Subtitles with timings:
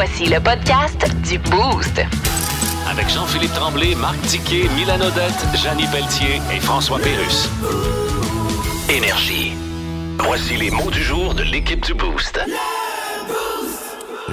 [0.00, 2.00] Voici le podcast du Boost.
[2.88, 7.48] Avec Jean-Philippe Tremblay, Marc Tiquet, Milan Odette, Janine Pelletier et François Pérus.
[8.88, 9.54] Énergie.
[10.20, 12.38] Voici les mots du jour de l'équipe du Boost.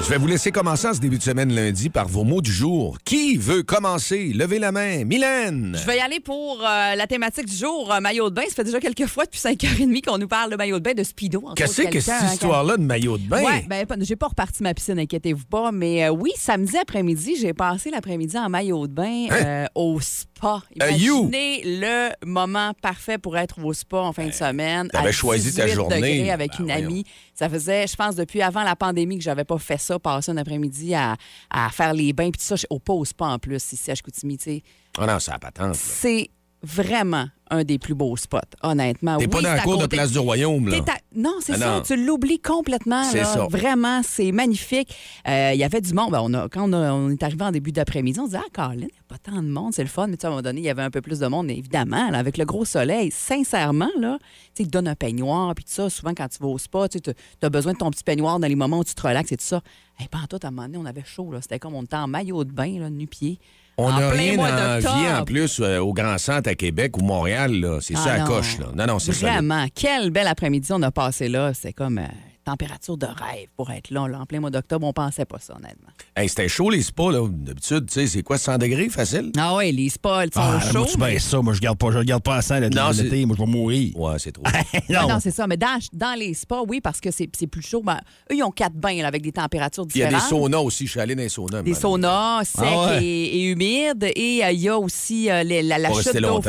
[0.05, 2.52] Je vais vous laisser commencer en ce début de semaine lundi par vos mots du
[2.52, 3.00] jour.
[3.04, 4.34] Qui veut commencer?
[4.36, 5.04] Levez la main.
[5.04, 5.76] Mylène!
[5.82, 8.44] Je vais y aller pour euh, la thématique du jour, euh, maillot de bain.
[8.48, 11.04] Ça fait déjà quelques fois depuis 5h30 qu'on nous parle de maillot de bain, de
[11.04, 11.44] speedo.
[11.55, 13.41] Qu'est-ce que cette hein, histoire-là de maillot de bain?
[13.41, 15.72] Ouais, ben, j'ai pas reparti ma piscine, inquiétez-vous pas.
[15.72, 20.62] Mais euh, oui, samedi après-midi, j'ai passé l'après-midi en maillot de bain euh, au spa.
[20.76, 24.87] Imaginez le moment parfait pour être au spa en fin de semaine.
[24.90, 26.30] t'avais choisi ta 18 journée.
[26.30, 27.05] avec Ben, une amie.
[27.36, 30.38] Ça faisait, je pense, depuis avant la pandémie que j'avais pas fait ça, passer un
[30.38, 31.18] après-midi à,
[31.50, 32.32] à faire les bains.
[32.32, 34.64] Puis tout ça, au pas au spa en plus, ici à Chicoutimi, tu sais.
[34.98, 35.76] Ah non, c'est la patente.
[35.76, 36.30] C'est
[36.66, 39.18] vraiment un des plus beaux spots, honnêtement.
[39.18, 40.77] T'es Oui, pas dans la cour de Place du Royaume, là.
[40.88, 41.76] À- Non, c'est Ah ça.
[41.76, 41.82] non.
[41.84, 43.04] Tu l'oublies complètement.
[43.04, 43.26] C'est là.
[43.26, 43.46] ça.
[43.48, 44.93] Vraiment, c'est magnifique.
[45.27, 46.10] Euh, Il y avait du monde.
[46.12, 48.41] Ben, on a- quand on, a- on est arrivé en début d'après-midi, on se disait,
[48.43, 50.08] ah, Colin, il n'y a pas tant de monde, c'est le fun.
[50.08, 51.52] Mais tu sais, à un moment donné, il y avait un peu plus de monde,
[51.52, 53.12] évidemment, là, avec le gros soleil.
[53.12, 55.88] Sincèrement, là, tu sais, ils te donnent un peignoir, puis tout ça.
[55.91, 56.99] Souvent, quand tu vas au spa, tu
[57.43, 59.46] as besoin de ton petit peignoir dans les moments où tu te relaxes et tout
[59.46, 59.62] ça.
[60.04, 61.32] Et pas tout, à un moment donné, on avait chaud.
[61.32, 61.41] là.
[61.43, 63.40] C'était comme on était en maillot de bain, là, nu-pied.
[63.77, 65.19] On n'a rien mois envie d'octobre.
[65.22, 67.51] en plus euh, au Grand Centre à Québec ou Montréal.
[67.53, 67.79] là.
[67.81, 68.57] C'est Ah ça à coche.
[68.59, 68.68] Là.
[68.73, 69.31] Non, non, c'est ça.
[69.31, 69.66] Vraiment.
[69.75, 71.53] Quel bel après-midi on a passé là.
[71.53, 72.07] C'est comme euh,
[72.46, 74.85] température de rêve pour être là, là, en plein mois d'octobre.
[74.88, 75.90] On pensait pas ça, honnêtement.
[76.16, 77.12] Hey, C'était chaud, les spas.
[77.12, 77.28] là.
[77.29, 79.31] D'habitude, tu sais, c'est quoi, 100 degrés, facile?
[79.38, 80.79] Ah oui, les spas, ils sont Ah, chauds.
[80.79, 81.41] moi, tu mais- ça.
[81.41, 82.75] Moi, je garde pas, je regarde pas à ça l'été.
[82.78, 83.97] Non, c'est- l'été, Moi, je vais mourir.
[83.97, 84.44] Ouais, c'est trop.
[84.96, 85.09] Ah non.
[85.16, 85.47] non, c'est ça.
[85.47, 87.81] Mais dans, dans les spas, oui, parce que c'est c'est plus chaud.
[87.84, 88.00] Ben,
[88.31, 90.30] eux, ils ont quatre bains là, avec des températures Puis il y a différentes.
[90.30, 90.86] des saunas aussi.
[90.86, 91.64] Je suis allé dans les saunas.
[91.64, 93.03] Des saunas secs Ah ouais.
[93.03, 94.03] et, et humides.
[94.16, 96.41] Et euh, il y a aussi euh, les- la, chute d'eau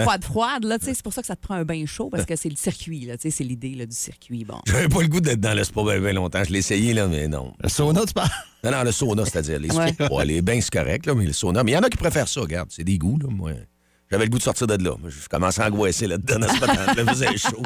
[0.63, 2.37] là, tu sais, C'est pour ça que ça te prend un bain chaud, parce que
[2.37, 3.01] c'est le circuit.
[3.07, 4.45] là, tu sais, C'est l'idée là, du circuit.
[4.45, 4.59] Bon.
[4.67, 6.43] J'avais pas le goût d'être dans le spa bien, bien longtemps.
[6.45, 7.53] Je l'ai essayé, là, mais non.
[7.63, 8.29] Le sauna, tu parles?
[8.65, 9.59] Non, non, le sauna, c'est-à-dire.
[9.59, 9.95] Les, Ouais.
[10.11, 11.63] ouais, les bains, c'est correct, là, mais le sauna.
[11.65, 12.69] Mais il y en a qui préfèrent ça, regarde.
[12.71, 13.29] C'est des goûts, là.
[13.31, 13.53] Moi,
[14.11, 14.93] j'avais le goût de sortir de là.
[15.09, 16.95] Je commençais à angoisser là-dedans, dans ce matin.
[16.97, 17.63] Là, faisait chaud.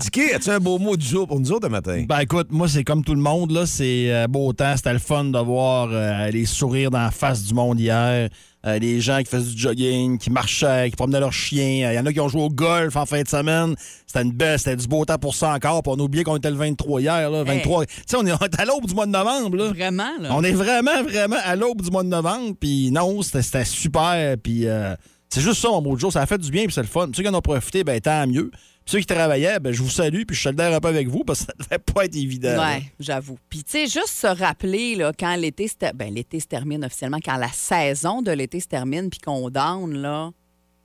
[0.00, 2.04] Dicky, as-tu un beau mot du jour pour nous autres, le matin?
[2.08, 3.66] Ben écoute, moi, c'est comme tout le monde, là.
[3.66, 4.76] C'est euh, beau temps.
[4.76, 8.28] C'était le fun de voir euh, les sourires dans la face du monde hier.
[8.66, 11.90] Euh, les gens qui faisaient du jogging, qui marchaient, qui promenaient leurs chiens.
[11.92, 13.74] Il y en a qui ont joué au golf en fin de semaine.
[14.06, 15.82] C'était une belle, c'était du beau temps pour ça encore.
[15.82, 17.44] Puis on a oublié qu'on était le 23 hier, là.
[17.44, 17.84] 23.
[17.84, 19.68] Tu sais, on est à l'aube du mois de novembre, là.
[19.68, 20.30] Vraiment, là.
[20.32, 22.54] On est vraiment, vraiment à l'aube du mois de novembre.
[22.58, 24.36] Puis non, c'était c'était super.
[24.42, 24.94] Puis euh,
[25.28, 26.12] c'est juste ça, mon mot de jour.
[26.12, 27.08] Ça a fait du bien, puis c'est le fun.
[27.14, 28.50] Ceux qui en ont profité, ben tant mieux.
[28.86, 31.40] Ceux qui travaillaient, ben je vous salue, puis je solidaire un peu avec vous, parce
[31.40, 32.56] que ça devait pas être évident.
[32.60, 33.38] Oui, j'avoue.
[33.48, 36.84] Puis, tu sais, juste se rappeler, là, quand l'été se, ter- ben, l'été se termine
[36.84, 40.30] officiellement, quand la saison de l'été se termine, puis qu'on down, là,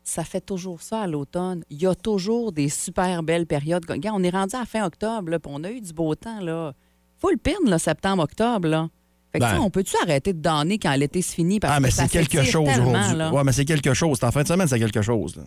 [0.03, 1.63] ça fait toujours ça à l'automne.
[1.69, 3.83] Il y a toujours des super belles périodes.
[3.87, 6.73] Regarde, on est rendu à fin octobre, puis on a eu du beau temps, là.
[7.19, 8.89] Full pin, là, septembre-octobre, là.
[9.31, 9.59] Fait que, sais, Ben.
[9.61, 11.59] on peut-tu arrêter de donner quand l'été se finit?
[11.59, 13.21] Parce Ah, mais que ça c'est quelque chose aujourd'hui.
[13.31, 14.17] Ouais, mais c'est quelque chose.
[14.19, 15.35] C'est en fin de semaine, c'est quelque chose.
[15.35, 15.43] là.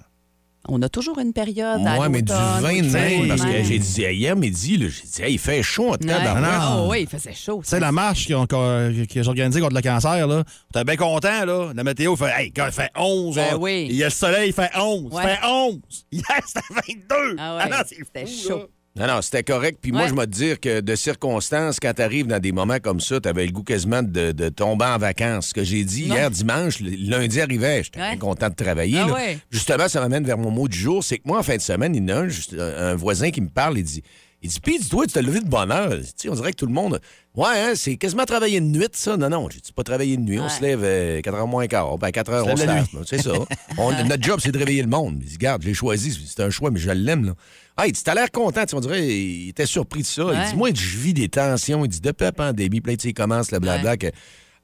[0.68, 3.18] On a toujours une période à Ouais, mais du l'automne, vin de où il fait
[3.18, 6.06] même, parce que j'ai dit hier midi, j'ai dit, hey, il fait chaud en tout
[6.06, 6.20] cas.
[6.24, 7.60] Ah oui, il faisait chaud.
[7.64, 10.84] Tu sais, la marche qu'ils ont- que j'ai organisée contre le cancer, là, on était
[10.84, 11.72] bien content, là.
[11.74, 13.34] La météo fait, hey, gars, il fait 11.
[13.34, 13.88] Ben oui.
[13.90, 15.12] Il y a le soleil, il fait 11.
[15.12, 15.22] Ouais.
[15.24, 15.80] Il fait 11.
[16.12, 17.36] Hier, c'était 22.
[17.40, 18.58] Ah ouais, non, c'est c'était chaud.
[18.58, 18.64] là.
[18.94, 19.78] Non, non, c'était correct.
[19.80, 22.78] Puis moi, je vais te dire que de circonstances, quand tu arrives dans des moments
[22.78, 25.48] comme ça, tu avais le goût quasiment de, de tomber en vacances.
[25.48, 28.10] Ce que j'ai dit hier dimanche, lundi arrivait, j'étais Ouais.
[28.10, 28.98] bien content de travailler.
[28.98, 29.14] Ah là.
[29.14, 29.38] ouais.
[29.50, 31.02] Justement, ça m'amène vers mon mot du jour.
[31.02, 33.30] C'est que moi, en fin de semaine, il y en a un, juste, un voisin
[33.30, 34.02] qui me parle et dit
[34.44, 35.92] il dit, puis, dis-toi, tu t'es levé de bonne heure.
[36.00, 37.00] Tu sais, on dirait que tout le monde.
[37.36, 39.16] Ouais, hein, c'est quasiment travailler de nuit, ça.
[39.16, 40.40] Non, non, j'ai dit, c'est pas travailler de nuit.
[40.40, 41.96] On se lève euh, 4 h moins quart.
[41.96, 42.86] Ben, 4 heures, Se on se lève.
[43.06, 43.30] C'est ça.
[43.78, 45.18] On- notre job, c'est de réveiller le monde.
[45.22, 46.20] Il dit, regarde, j'ai choisi.
[46.26, 47.34] C'est un choix, mais je l'aime, là.
[47.76, 48.64] Ah, il dit, t'as l'air content.
[48.66, 50.22] Tu on dirait, il était surpris de ça.
[50.32, 51.84] Il dit, moi, je vis des tensions.
[51.84, 54.08] Il dit, depuis la pandémie, puis là, tu sais, il commence le blabla que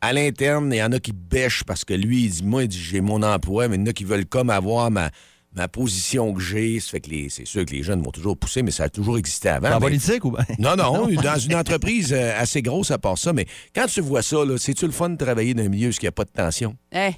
[0.00, 2.68] à l'interne, il y en a qui bêchent parce que lui, il dit, moi, il
[2.68, 5.10] dit, j'ai mon emploi, mais il y en a qui veulent comme avoir ma,
[5.56, 6.78] ma position que j'ai.
[6.78, 8.88] Ça fait que les- c'est sûr que les jeunes vont toujours pousser, mais ça a
[8.90, 9.70] toujours existé avant.
[9.70, 10.44] En Mais- politique ou bien?
[10.58, 14.22] non, non, dans une entreprise euh, assez grosse à part ça, mais quand tu vois
[14.22, 16.24] ça, là, c'est-tu le fun de travailler dans un milieu où il n'y a pas
[16.24, 16.76] de tension?
[16.92, 17.16] Hey,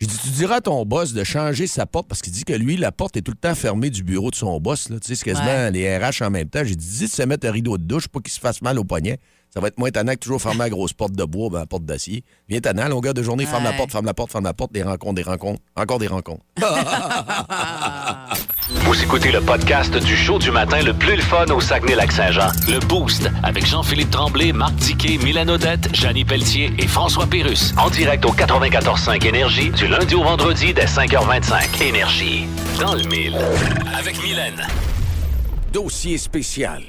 [0.00, 2.52] J'ai dit, tu diras à ton boss de changer sa porte parce qu'il dit que
[2.52, 4.88] lui, la porte est tout le temps fermée du bureau de son boss.
[4.90, 4.98] Là.
[5.00, 5.70] Tu sais, c'est quasiment Ouais.
[5.70, 6.62] les RH en même temps.
[6.64, 8.78] J'ai dit, dis de se mettre un rideau de douche pour qu'il se fasse mal
[8.78, 9.18] au poignet.
[9.52, 11.66] Ça va être moins tannant que toujours fermer la grosse porte de bois, ben, la
[11.66, 12.24] porte d'acier.
[12.48, 14.82] Bien tannant, longueur de journée, ferme la porte, ferme la porte, ferme la porte, des
[14.82, 16.42] rencontres, des rencontres, encore des rencontres.
[18.70, 22.48] Vous écoutez le podcast du show du matin le plus le fun au Saguenay-Lac-Saint-Jean.
[22.66, 27.74] Le Boost avec Jean-Philippe Tremblay, Marc Tiquet, Milan Odette, Janine Pelletier et François Pérus.
[27.76, 31.82] En direct au 94.5 Énergie du lundi au vendredi dès 5h25.
[31.82, 32.46] Énergie.
[32.80, 33.36] Dans le mille.
[33.98, 34.66] Avec Mylène.
[35.70, 36.82] Dossier spécial.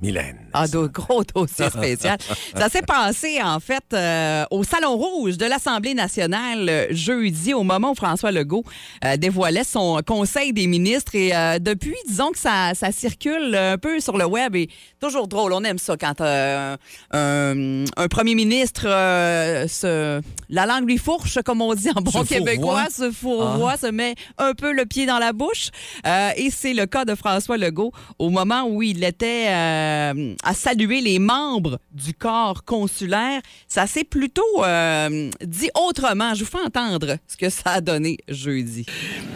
[0.00, 0.43] Mylène.
[0.56, 2.16] Ah, de gros dossier spécial.
[2.56, 7.64] Ça s'est passé, en fait, euh, au Salon Rouge de l'Assemblée nationale euh, jeudi, au
[7.64, 8.64] moment où François Legault
[9.04, 11.16] euh, dévoilait son Conseil des ministres.
[11.16, 14.68] Et euh, depuis, disons que ça, ça circule un peu sur le web et
[15.00, 15.52] toujours drôle.
[15.52, 16.76] On aime ça quand euh,
[17.10, 22.22] un, un premier ministre, euh, se, la langue lui fourche, comme on dit en bon
[22.24, 25.70] québécois, se fourvoie, se met un peu le pied dans la bouche.
[26.06, 30.54] Euh, et c'est le cas de François Legault au moment où il était euh, à
[30.54, 33.40] saluer les membres du corps consulaire.
[33.66, 36.34] Ça s'est plutôt euh, dit autrement.
[36.34, 38.86] Je vous fais entendre ce que ça a donné jeudi.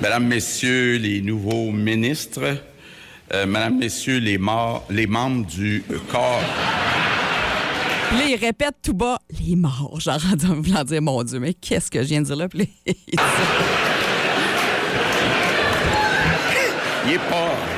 [0.01, 2.59] Mesdames, Messieurs les nouveaux ministres,
[3.35, 6.43] euh, Mesdames, Messieurs les, morts, les membres du corps.
[8.09, 10.01] Puis là, il répète tout bas les morts.
[10.01, 10.19] Genre
[10.51, 12.49] en voulant dire mon Dieu, mais qu'est-ce que je viens de dire là?
[12.49, 12.69] Puis.
[17.07, 17.78] Il est pas.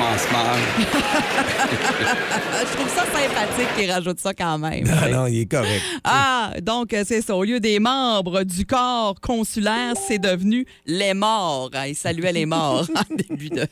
[0.00, 0.58] Ça commence mal.
[2.66, 4.84] je trouve ça sympathique qu'il rajoute ça quand même.
[4.90, 5.82] Ah non, il est correct.
[6.04, 7.36] Ah, donc euh, c'est ça.
[7.36, 11.70] Au lieu des membres du corps consulaire, c'est devenu les morts.
[11.74, 13.66] Ah, Il saluait les morts en début de,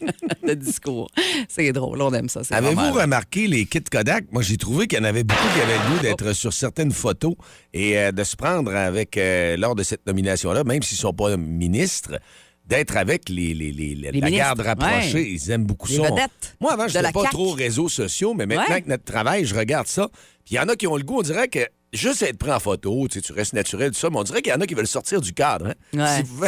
[0.46, 1.08] de discours.
[1.48, 2.44] C'est drôle, on aime ça.
[2.44, 4.26] c'est Avez-vous remarqué les kits Kodak?
[4.30, 6.92] Moi, j'ai trouvé qu'il y en avait beaucoup qui avaient le goût d'être sur certaines
[6.92, 7.34] photos
[7.72, 11.14] et euh, de se prendre avec, euh, lors de cette nomination-là, même s'ils ne sont
[11.14, 12.18] pas ministres,
[12.68, 15.14] d'être avec les, les, les- la garde rapprochée.
[15.14, 15.30] ouais.
[15.30, 16.02] Ils aiment beaucoup ça.
[16.02, 17.32] vedettes Moi, avant, je n'étais pas CAQ.
[17.34, 18.72] trop réseaux sociaux, mais maintenant Ouais.
[18.72, 20.08] avec notre travail, je regarde ça.
[20.44, 21.60] Puis il y en a qui ont le goût, on dirait que
[21.94, 24.42] juste être pris en photo, tu, sais, tu restes naturel, tout ça, mais on dirait
[24.42, 25.68] qu'il y en a qui veulent sortir du cadre.
[25.94, 25.98] hein.
[25.98, 26.16] Ouais.
[26.16, 26.44] Si vous-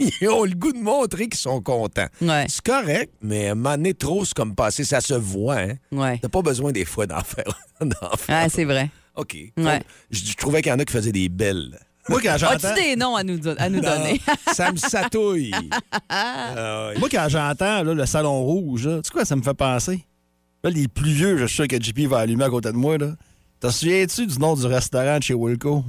[0.20, 2.08] Ils ont le goût de montrer qu'ils sont contents.
[2.20, 2.46] Ouais.
[2.48, 5.58] C'est correct, mais donné, trop, c'est comme passé, ça se voit.
[5.58, 5.74] Hein?
[5.92, 6.18] Ouais.
[6.20, 7.44] T'as pas besoin des fois d'en faire.
[8.50, 8.90] c'est vrai.
[9.14, 9.36] OK.
[10.10, 11.78] Je trouvais qu'il y en a qui faisaient des belles.
[12.08, 12.68] Moi, quand j'entends.
[12.68, 14.20] As-tu des noms à nous, do- à nous donner?
[14.54, 15.50] Ça me satouille.
[16.08, 16.98] Ah, oui.
[17.00, 20.04] Moi, quand j'entends le salon rouge, là, tu sais quoi, ça me fait penser?
[20.62, 22.96] Là, les plus vieux, je suis sûr que JP va allumer à côté de moi.
[22.98, 23.12] Là.
[23.60, 25.84] Te souviens-tu du nom du restaurant de chez Wilco?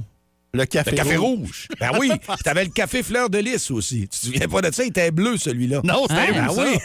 [0.54, 1.68] Le Café, Le café rouge.
[1.78, 2.10] Ben oui.
[2.10, 4.00] Puis T'avais le café fleur de lys aussi.
[4.02, 4.82] Tu te souviens pas de ça?
[4.82, 5.82] Il était bleu, celui-là.
[5.84, 6.64] Non, c'était Ben où, ça?
[6.64, 6.78] oui.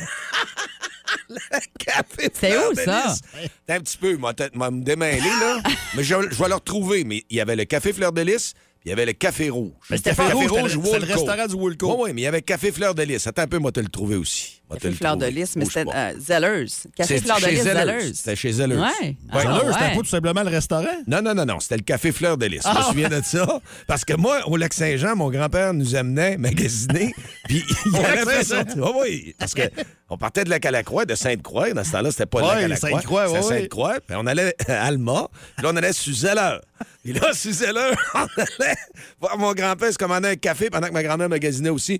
[1.29, 3.05] le café C'est fleur où, de ça?
[3.07, 3.21] lys.
[3.65, 4.33] T'as un petit peu, moi,
[4.69, 5.61] me démêler, là.
[5.95, 7.03] mais je, je vais le retrouver.
[7.05, 8.53] Mais il y avait le café fleur de lys,
[8.85, 9.71] il y avait le café rouge.
[9.89, 10.49] Mais le c'était pas rouge,
[10.83, 11.87] c'était le- restaurant du Woolco.
[11.91, 13.25] Oui, oui, mais il y avait café fleur de lys.
[13.27, 14.61] Attends un peu, moi, te le trouver aussi.
[14.69, 15.25] Moi, Café le Fleur de.
[15.25, 16.65] Lys, mais c'était euh, Zellers.
[16.95, 17.79] Café Fleur de chez Lys, Zellers.
[17.99, 18.13] Zellers.
[18.13, 18.77] C'était chez Zellers.
[18.77, 19.15] Ouais.
[19.29, 19.89] Ah, Zellers, c'était ouais.
[19.95, 20.85] pas tout simplement le restaurant?
[21.05, 21.59] Non, non, non, non.
[21.59, 22.61] C'était le café Fleur de Lys.
[22.63, 22.83] Je me Ah.
[22.83, 23.59] souviens de ça.
[23.87, 27.13] Parce que moi, au Lac-Saint-Jean, mon grand-père nous amenait magasiner.
[27.47, 28.63] Puis il allait faire ça.
[28.77, 29.35] Oui, oui.
[29.37, 29.63] Parce que
[30.09, 31.71] on partait de la Calacroix, de Sainte-Croix.
[31.73, 32.89] Dans ce temps-là, c'était pas de Ouais, la Calacroix.
[32.89, 33.59] Sainte-Croix, C'était ouais, ouais.
[33.59, 33.95] Sainte-Croix.
[34.07, 35.27] Puis on allait à Alma.
[35.57, 36.57] Puis là, on allait sur Zeller.
[37.03, 38.75] Puis là, sur Zeller, on allait
[39.19, 41.99] voir mon grand-père se commander un café pendant que ma grand-mère magasinait aussi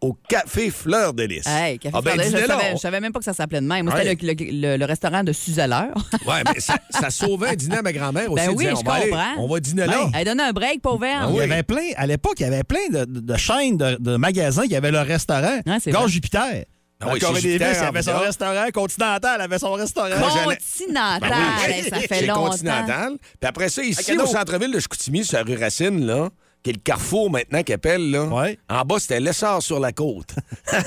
[0.00, 1.46] au café Fleur de Lys.
[1.46, 3.32] Hey, Café Ah, ben, Fleur de Lys, je, savais, je savais même pas que ça
[3.34, 3.84] s'appelait de même.
[3.86, 4.16] Moi, Ouais.
[4.16, 5.88] c'était le, le- le restaurant de Suzeller.
[6.26, 8.44] Ouais, mais ça, ça sauvait un dîner à ma grand-mère aussi.
[8.46, 10.08] Ben oui, disait, je on va aller- on va dîner là.
[10.14, 11.44] Elle donne un break, pauvre Ah Il y oui.
[11.44, 14.66] avait plein, à l'époque, il y avait plein de, de- de chaînes de, de magasins
[14.66, 15.60] qui avaient leur restaurant.
[15.66, 16.08] Ouais, c'est Gare.
[16.08, 16.64] Jupiter.
[17.06, 18.70] Ah oui, chez Corée des avait son restaurant.
[18.72, 20.08] Continental avait son restaurant.
[20.10, 21.20] Continental.
[21.20, 21.88] Ben oui.
[21.90, 22.50] Ça fait Chez longtemps.
[22.50, 23.12] Continental.
[23.18, 26.28] Puis après ça, ici, au centre-ville de Chicoutimi, sur la rue Racine, là,
[26.62, 28.24] qui est le carrefour maintenant qu'ils appellent, là.
[28.24, 28.58] Ouais.
[28.68, 30.34] En bas, c'était l'essor sur la côte.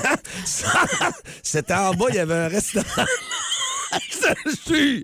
[1.42, 2.84] C'était en bas, il y avait un restaurant.
[3.92, 5.02] Je te jure.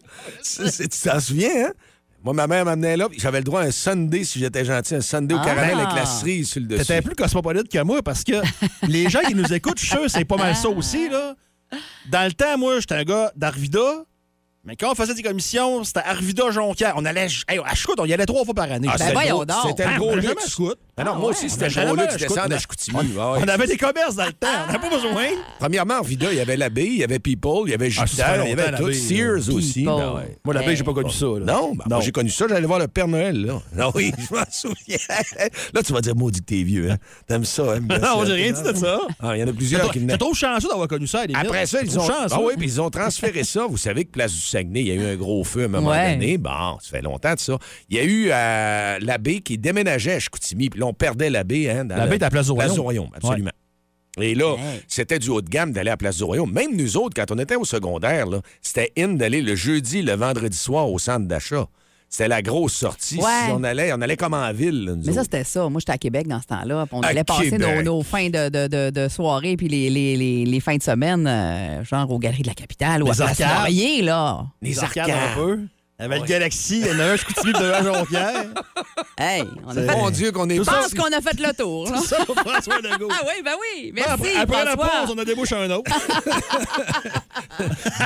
[0.91, 1.73] Tu t'en souviens, hein?
[2.25, 4.95] Moi, ma mère m'amenait là, puis j'avais le droit à un Sunday, si j'étais gentil,
[4.95, 5.45] un Sunday au Ah.
[5.45, 6.87] caramel avec la cerise sur le dessus.
[6.87, 8.33] T'étais plus cosmopolite que moi parce que
[8.89, 11.09] les gens qui nous écoutent, je suis sûr, c'est pas mal ça aussi.
[11.11, 11.35] Là.
[12.11, 14.05] Dans le temps, moi, j'étais un gars d'Arvida.
[14.67, 16.95] Mais quand on faisait des commissions, c'était Arvida Jonquière.
[16.97, 18.89] On allait hey, à Chicout, on y allait trois fois par année.
[18.91, 20.57] Ah, Ben c'était le gros- Ah, gros jamais luxe.
[20.97, 22.17] Ah non, Ah moi aussi, c'était le jamais gros à luxe.
[22.19, 22.29] Chicout.
[22.35, 22.99] descendre à On a- Chicoutimi.
[23.19, 24.47] On, Ah avait des commerces dans le temps.
[24.63, 25.25] On n'avait pas besoin.
[25.59, 28.05] Premièrement, en Vida, il y avait l'abbé, il y avait People, il y avait Ah,
[28.05, 28.93] Jupiter, il y avait tout.
[28.93, 29.83] Sears aussi.
[29.85, 30.23] Moi,
[30.55, 30.67] la Hey.
[30.67, 31.27] veille, j'ai pas connu ça.
[31.27, 31.53] là.
[31.53, 33.61] Non, ben, moi j'ai connu ça, j'allais voir le Père Noël, là.
[33.79, 34.97] Ah oui, je m'en souviens.
[35.75, 36.97] Là, tu vas dire, maudit que t'es vieux, hein.
[37.27, 37.81] T'aimes ça, hein?
[37.81, 39.01] Non, j'ai rien dit de ça.
[39.21, 40.17] Ah, il y en a plusieurs qui T'es venaient.
[40.19, 41.23] trop chanceux d'avoir connu ça.
[41.35, 42.07] Après ça, T'es ils ont.
[42.09, 43.67] Ah oui, puis ils ont transféré ça.
[43.69, 45.69] Vous savez que Place du Saguenay, il y a eu un gros feu à un
[45.69, 46.39] moment donné.
[46.39, 47.59] Bon, ça fait longtemps de ça.
[47.91, 51.71] Il y a eu euh, l'abbé qui déménageait à Chicoutimi, puis là, on perdait l'abbé,
[51.71, 51.85] hein.
[51.85, 52.67] dans L'abbé le- était à Place du Royaume.
[52.69, 53.51] Place du Royaume, absolument.
[54.21, 54.81] Et là, Hey.
[54.87, 56.53] c'était du haut de gamme d'aller à Place du Royaume.
[56.53, 60.13] Même nous autres, quand on était au secondaire, là, c'était in d'aller le jeudi, le
[60.13, 61.67] vendredi soir au centre d'achat.
[62.09, 63.17] C'était la grosse sortie.
[63.17, 63.25] Ouais.
[63.47, 64.85] Si on allait, on allait comme en ville.
[64.85, 65.69] là, nous Mais ça, c'était ça.
[65.69, 66.87] Moi, j'étais à Québec dans ce temps-là.
[66.93, 70.45] On À allait passer nos, fins de, de, de, de soirée puis les, les, les,
[70.45, 73.21] les fins de semaine, euh, genre aux Galeries de la Capitale ou à Place
[74.03, 74.47] là.
[74.63, 75.31] les arcades arcades.
[75.33, 75.61] un peu.
[76.01, 78.47] Il y avait le Galaxy, il y en a un, je continue de à Jonquière.
[79.17, 79.87] Hey, on a fait...
[79.97, 81.89] Mon Dieu, qu'on est Tout Je ça, pense qu'on a fait le tour.
[81.91, 82.01] là.
[82.01, 83.09] Ça, pour François Legault.
[83.13, 83.93] Ah oui, ben oui.
[83.95, 85.89] Merci, après après la pause, on a débouché un autre.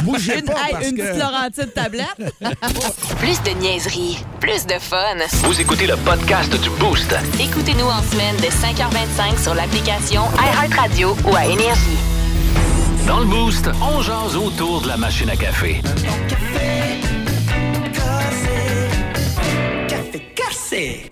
[0.05, 1.03] Bougez Une, pas hey, parce une que...
[1.03, 2.35] petite Laurentide tablette.
[3.21, 5.17] Plus de niaiserie, plus de fun.
[5.45, 7.15] Vous écoutez le podcast du Boost.
[7.41, 11.97] Écoutez-nous en semaine de 5h25 sur l'application iHeartRadio ou à Énergie.
[13.07, 15.81] Dans le Boost, on jase autour de la machine à café.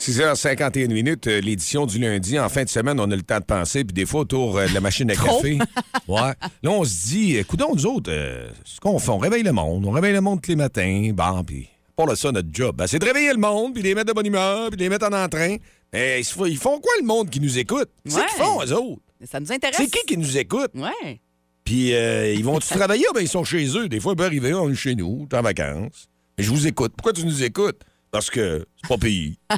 [0.00, 2.38] 6h51 minutes, euh, l'édition du lundi.
[2.38, 4.66] En fin de semaine, on a le temps de penser, puis des fois autour euh,
[4.68, 5.58] de la machine à café.
[6.08, 6.20] Ouais.
[6.62, 9.84] Là, on se dit, écoutez, nous autres, euh, ce qu'on fait, on réveille le monde.
[9.86, 11.10] On réveille le monde tous les matins.
[11.12, 13.92] Bon, puis pour le ça, notre job, ben, c'est de réveiller le monde, puis les
[13.92, 15.56] mettre de bonne humeur, puis les mettre en entrain.
[15.92, 16.24] Mais ils
[16.58, 17.88] font- quoi, le monde qui nous écoute?
[18.06, 18.22] C'est Ouais.
[18.28, 19.02] qu'ils font, eux autres?
[19.28, 19.76] Ça nous intéresse.
[19.78, 20.70] C'est qui qui nous écoute?
[20.76, 21.20] Ouais.
[21.64, 23.04] Puis euh, ils vont-tu travailler?
[23.08, 23.88] Ah, ben, ils sont chez eux.
[23.88, 26.06] Des fois, ils peuvent arriver, on est chez nous, t'es en vacances.
[26.38, 26.92] Mais je vous écoute.
[26.96, 27.80] Pourquoi tu nous écoutes?
[28.10, 29.36] Parce que c'est pas payé.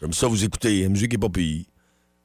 [0.00, 0.82] Comme ça, vous écoutez.
[0.82, 1.66] La musique est pas payée.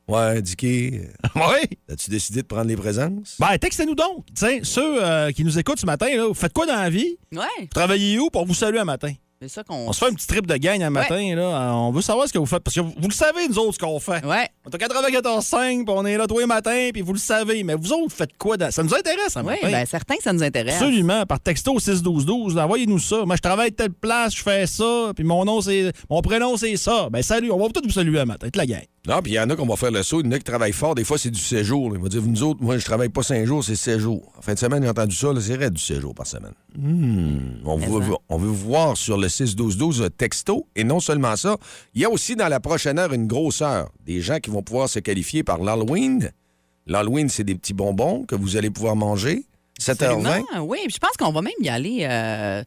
[0.08, 1.02] Ouais, Dicky,
[1.36, 1.78] oui.
[1.90, 3.36] as-tu décidé de prendre les présences?
[3.40, 4.26] Ben, textez-nous donc.
[4.34, 7.18] Tiens, ceux euh, qui nous écoutent ce matin, là, vous faites quoi dans la vie?
[7.34, 7.42] Ouais.
[7.60, 9.12] Vous travaillez où pour vous saluer un matin?
[9.40, 9.88] C'est ça qu'on.
[9.88, 11.42] On se fait un petit trip de gang un matin, là.
[11.44, 12.64] Euh, On veut savoir ce que vous faites.
[12.64, 14.26] Parce que vous, vous le savez, nous autres, ce qu'on fait.
[14.26, 14.50] Ouais.
[14.66, 17.64] On est à 94.5, puis on est là tous les matins, puis vous le savez.
[17.64, 18.58] Mais vous autres, faites quoi?
[18.58, 18.72] Dans...
[18.72, 20.76] Ça nous intéresse, un Oui, ben certains, ça nous intéresse.
[20.82, 23.26] Absolument, par texto au 6-12-12, là, envoyez-nous ça.
[23.26, 25.92] Moi, je travaille de telle place, je fais ça, puis mon nom, c'est.
[26.10, 27.10] Mon prénom, c'est ça.
[27.12, 28.84] Ben, salut, on va peut-être vous saluer un matin, toute la gang.
[29.08, 30.20] Non, puis il y en a qu'on va faire le saut.
[30.20, 30.94] Il y en a qui travaillent fort.
[30.94, 31.92] Des fois, c'est du séjour.
[31.94, 34.34] Ils vont dire, nous autres, moi, je travaille pas cinq jours, c'est sept jours.
[34.38, 36.52] En fin de semaine, j'ai entendu ça, c'est raide du séjour par semaine.
[36.76, 37.38] Hmm.
[37.64, 40.68] On, veut, on veut vous voir sur le 6-12-12 euh, texto.
[40.76, 41.56] Et non seulement ça,
[41.94, 43.90] il y a aussi dans la prochaine heure une grosse heure.
[44.06, 46.32] Des gens qui vont pouvoir se qualifier par l'Halloween.
[46.86, 49.46] L'Halloween, c'est des petits bonbons que vous allez pouvoir manger.
[49.80, 49.92] 7h20.
[49.92, 52.00] Absolument, Oui, puis je pense qu'on va même y aller.
[52.10, 52.64] euh,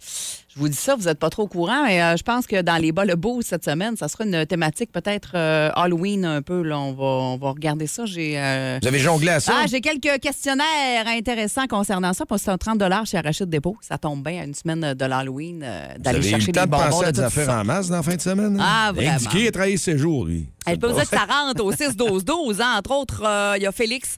[0.52, 2.61] je vous dis ça, vous n'êtes pas trop au courant, mais euh, je pense que
[2.61, 6.42] dans les bas le beau cette semaine, ça sera une thématique peut-être euh, Halloween un
[6.42, 6.62] peu.
[6.62, 6.76] Là.
[6.78, 8.04] On, va, on va regarder ça.
[8.04, 8.33] J'ai.
[8.37, 9.52] euh, Vous avez jonglé à ça?
[9.57, 12.26] Ah, j'ai quelques questionnaires intéressants concernant ça.
[12.26, 13.76] Parce que c'est un 30 chez Arachide Dépôt.
[13.80, 15.64] Ça tombe bien à une semaine de l'Halloween
[15.99, 18.16] d'aller chercher des de bonbons penser à de des affaires en masse dans la fin
[18.16, 18.59] de semaine?
[18.61, 18.92] Ah, hein?
[18.92, 19.12] vraiment.
[19.14, 20.49] Indiqué a travaillé ses jours, lui.
[20.66, 22.61] Elle peut vous dire que ça rentre au 6-12-12.
[22.61, 22.75] hein.
[22.78, 23.23] Entre autres,
[23.57, 24.16] il y a Félix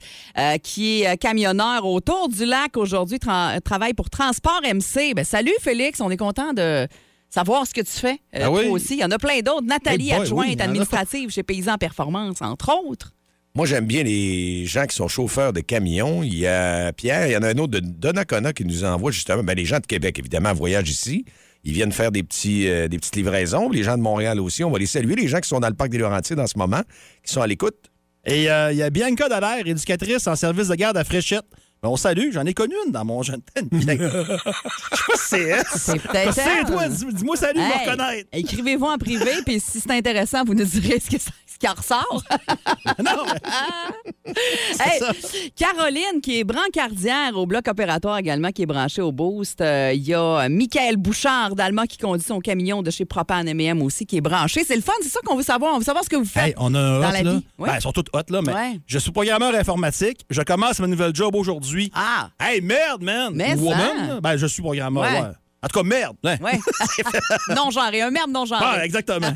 [0.63, 5.15] qui est camionneur autour du lac aujourd'hui, tra- travaille pour Transport MC.
[5.15, 6.87] Ben, salut Félix, on est content de
[7.29, 8.19] savoir ce que tu fais.
[8.37, 8.63] euh, Ah oui?
[8.65, 8.95] toi aussi.
[8.95, 9.67] Il y en a plein d'autres.
[9.67, 13.13] Nathalie, boy, adjointe oui, administrative chez Paysans Performance, entre autres.
[13.55, 16.23] Moi, j'aime bien les gens qui sont chauffeurs de camions.
[16.23, 19.11] Il y a Pierre, il y en a un autre de Donnacona qui nous envoie
[19.11, 19.43] justement.
[19.43, 21.25] Ben, les gens de Québec, évidemment, voyagent ici.
[21.65, 23.69] Ils viennent faire des, petits, euh, des petites livraisons.
[23.71, 24.65] Les gens de Montréal aussi.
[24.65, 25.15] On va les saluer.
[25.17, 26.83] Les gens qui sont dans le parc des Laurentides en ce moment,
[27.25, 27.77] qui sont à l'écoute.
[28.25, 31.45] Et euh, il y a Bianca Dallaire, éducatrice en service de garde à Fréchette.
[31.83, 33.63] Ben, on salue, j'en ai connu une dans mon jeune temps.
[33.73, 35.65] Je sais pas si c'est elle.
[35.75, 38.29] C'est peut-être C'est toi, dis- dis-moi salut, je vais Hey, reconnaître.
[38.33, 41.69] Écrivez-vous en privé, puis si c'est intéressant, vous nous direz ce que ça- ce qui
[41.69, 42.23] en ressort.
[43.03, 44.33] Non, mais
[44.81, 45.13] Hey, ça.
[45.57, 49.61] Caroline, qui est brancardière au bloc opératoire également, qui est branchée au Boost.
[49.61, 53.83] Euh, Il y a Michael Bouchard d'Allemand qui conduit son camion de chez Propane M&M
[53.83, 54.63] aussi, qui est branché.
[54.65, 55.75] C'est le fun, c'est ça qu'on veut savoir.
[55.75, 56.49] On veut savoir ce que vous faites.
[56.49, 57.33] Hey, on a un Dans hot, la là.
[57.33, 57.69] vie, oui.
[57.69, 58.81] Ben, ils sont toutes hot, là, mais Ouais.
[58.87, 60.25] je suis programmeur informatique.
[60.31, 61.72] Je commence ma nouvelle job aujourd'hui.
[61.95, 63.33] Ah, Hey, merde, man!
[63.35, 64.21] Mais woman, ça.
[64.21, 65.21] Ben, je suis programmeur, Ouais.
[65.21, 65.29] ouais.
[65.65, 66.17] En tout cas, merde!
[66.25, 66.37] hein?
[66.41, 66.59] ouais.
[67.57, 68.65] non genré, un merde non genré.
[68.65, 69.33] Ah, exactement.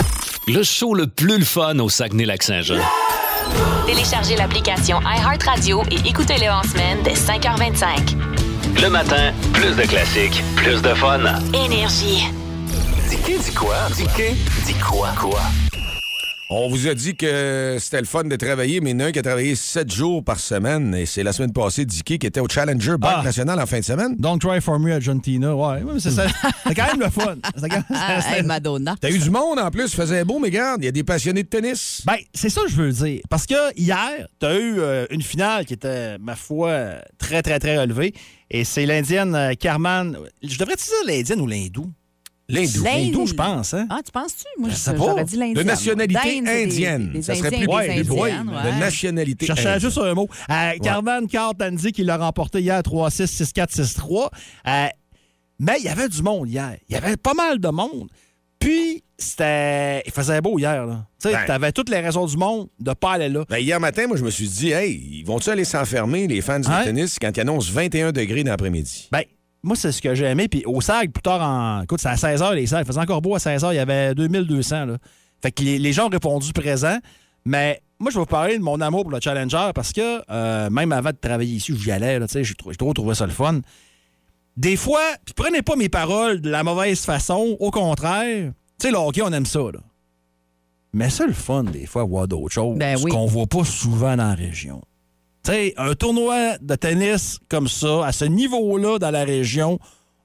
[0.46, 2.80] Le show le plus le fun au Saguenay-Lac-Saint-Jean.
[3.86, 8.16] Téléchargez l'application iHeartRadio et écoutez-le en semaine dès 5h25.
[8.82, 11.20] Le matin, plus de classiques, plus de fun.
[11.52, 12.24] Énergie.
[13.08, 13.76] Dis dis quoi?
[13.96, 14.04] Dis
[14.66, 15.08] dis quoi?
[15.18, 15.40] Quoi?
[16.52, 19.08] On vous a dit que c'était le fun de travailler, mais il y en a
[19.08, 20.96] un qui a travaillé sept jours par semaine.
[20.96, 23.22] Et c'est la semaine passée, Dicky, qui était au Challenger Banque Ah.
[23.22, 24.16] Nationale en fin de semaine.
[24.18, 25.54] Don't try for me, Argentina.
[25.54, 26.26] Ouais, ouais, mais c'est ça.
[26.66, 27.36] C'est quand même le fun.
[27.54, 28.96] C'est quand même- Ah, hey, Madonna.
[29.00, 31.04] T'as eu du monde en plus, il faisait beau, mais regarde, il y a des
[31.04, 32.02] passionnés de tennis.
[32.04, 33.20] Ben, c'est ça que je veux dire.
[33.30, 37.60] Parce que hier, tu as eu euh, une finale qui était, ma foi, très, très,
[37.60, 38.12] très relevée.
[38.50, 40.18] Et c'est l'Indienne euh, Carman.
[40.42, 41.92] Je devrais dire l'Indienne ou l'Hindou?
[42.52, 42.84] L'Hindou.
[42.84, 42.94] L'Inde.
[42.96, 43.86] L'Hindou, je pense, hein?
[43.90, 44.44] Ah, tu penses-tu?
[44.58, 44.98] Moi, Je sais pas.
[44.98, 45.54] j'aurais dit l'Indienne.
[45.56, 47.12] De nationalité indienne.
[47.12, 50.28] des ça serait plus Ouais, des de nationalité Je cherchais juste un mot.
[50.50, 54.28] Euh, Carman Cartandi qui l'a remporté hier 3-6, 6-4, 6-3.
[54.66, 54.86] Euh,
[55.58, 56.76] mais il y avait du monde hier.
[56.88, 58.08] Il y avait pas mal de monde.
[58.58, 60.02] Puis, c'était.
[60.04, 61.06] Il faisait beau hier, là.
[61.22, 61.44] Tu sais, Ben.
[61.46, 63.44] t'avais toutes les raisons du monde de pas aller là.
[63.48, 66.60] Ben, hier matin, moi, je me suis dit, hey, ils vont-tu aller s'enfermer, les fans
[66.60, 66.84] du Ouais.
[66.84, 69.08] tennis, quand il annonce 21 degrés dans l'après-midi?
[69.12, 69.22] Ben,
[69.62, 70.48] moi, c'est ce que j'ai aimé.
[70.48, 71.82] Puis au SAG, plus tard, en...
[71.82, 72.84] écoute, c'est à 16 h, les SAG.
[72.84, 73.72] Il faisait encore beau à 16 h.
[73.72, 74.86] Il y avait 2200.
[74.86, 74.96] Là.
[75.42, 76.98] Fait que les, les gens ont répondu présent.
[77.44, 80.70] Mais moi, je vais vous parler de mon amour pour le Challenger parce que euh,
[80.70, 82.18] même avant de travailler ici, j'y allais.
[82.32, 83.60] J'ai trop trouvé ça le fun.
[84.56, 87.56] Des fois, puis prenez pas mes paroles de la mauvaise façon.
[87.60, 89.60] Au contraire, tu sais, le hockey, on aime ça.
[89.60, 89.80] Là.
[90.92, 93.10] Mais c'est le fun, des fois, voir d'autres choses Ben oui.
[93.10, 94.82] qu'on voit pas souvent dans la région.
[95.42, 99.78] Tu sais, un tournoi de tennis comme ça, à ce niveau-là dans la région,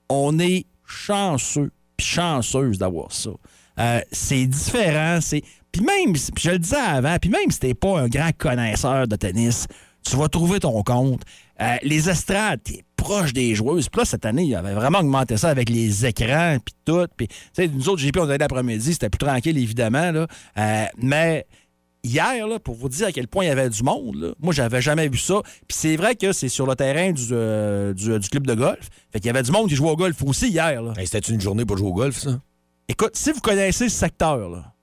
[0.09, 3.31] on est chanceux, puis chanceuse d'avoir ça.
[3.79, 5.41] Euh, c'est différent, c'est...
[5.71, 9.15] Puis même, je le disais avant, puis même si t'es pas un grand connaisseur de
[9.15, 9.67] tennis,
[10.05, 11.21] tu vas trouver ton compte.
[11.61, 13.89] Euh, les estrades, t'es proche des joueuses.
[13.89, 17.07] Puis là, cette année, il avait vraiment augmenté ça avec les écrans, puis tout.
[17.17, 17.27] Puis,
[17.73, 20.27] nous autres, JP, on allait l'après-midi, c'était plus tranquille, évidemment, là.
[20.57, 21.45] Euh, mais
[22.05, 24.53] hier, là, pour vous dire à quel point il y avait du monde, là, moi,
[24.53, 25.41] j'avais jamais vu ça.
[25.67, 28.89] Puis c'est vrai que c'est sur le terrain du, euh, du, du club de golf.
[29.11, 30.93] Fait qu'il y avait du monde qui jouait au golf aussi hier, là.
[30.97, 32.39] Hey, C'était une journée pour jouer au golf, ça?
[32.87, 34.73] Écoute, si vous connaissez ce secteur, là,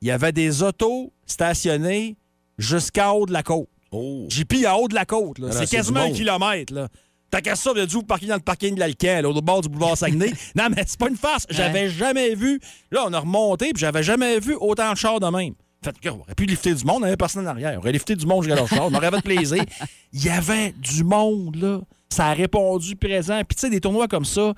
[0.00, 2.16] il y avait des autos stationnées
[2.58, 3.68] jusqu'en haut de la côte.
[3.90, 4.26] Oh!
[4.28, 5.38] JP en haut de la côte.
[5.44, 6.88] Ah c'est quasiment un kilomètre, là.
[7.30, 9.60] T'as qu'à ça, vous avez dû vous parquer dans le parking de l'Alcan, au bord
[9.60, 10.32] du boulevard Saguenay.
[10.56, 11.46] non, mais c'est pas une farce.
[11.48, 12.60] J'avais jamais vu.
[12.90, 15.54] Là, on a remonté, puis j'avais jamais vu autant de chars de même.
[15.82, 17.74] Fait que, on aurait pu lifter du monde, on avait personne en arrière.
[17.76, 19.64] On aurait lifté du monde jusqu'à leur char, on aurait fait plaisir.
[20.12, 21.80] Il y avait du monde, là.
[22.10, 23.40] Ça a répondu présent.
[23.48, 24.52] Puis, tu sais, des tournois comme ça,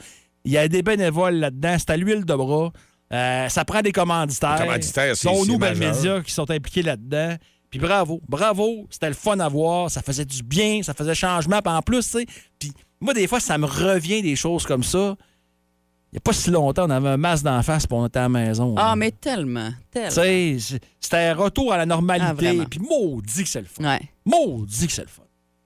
[0.44, 1.76] il y a des bénévoles là-dedans.
[1.78, 2.72] C'est à l'huile de bras.
[3.12, 4.56] Euh, ça prend des commanditaires.
[4.58, 7.36] Commanditaires, c'est- c'est nous, ben, médias, qui sont impliqués là-dedans.
[7.70, 11.60] Puis bravo, bravo, c'était le fun à voir, ça faisait du bien, ça faisait changement.
[11.62, 12.26] Puis en plus, tu sais,
[12.58, 15.16] puis moi, des fois, ça me revient des choses comme ça.
[16.12, 18.18] Il n'y a pas si longtemps, on avait un masque d'en face pour on était
[18.18, 18.74] à la maison.
[18.76, 20.10] Ah, mais tellement, tellement.
[20.10, 22.32] C'était un retour à la Ah, normalité.
[22.34, 22.64] vraiment.
[22.68, 23.82] Puis maudit que c'est le fun.
[23.84, 24.00] Ouais.
[24.26, 25.22] Maudit que c'est le fun.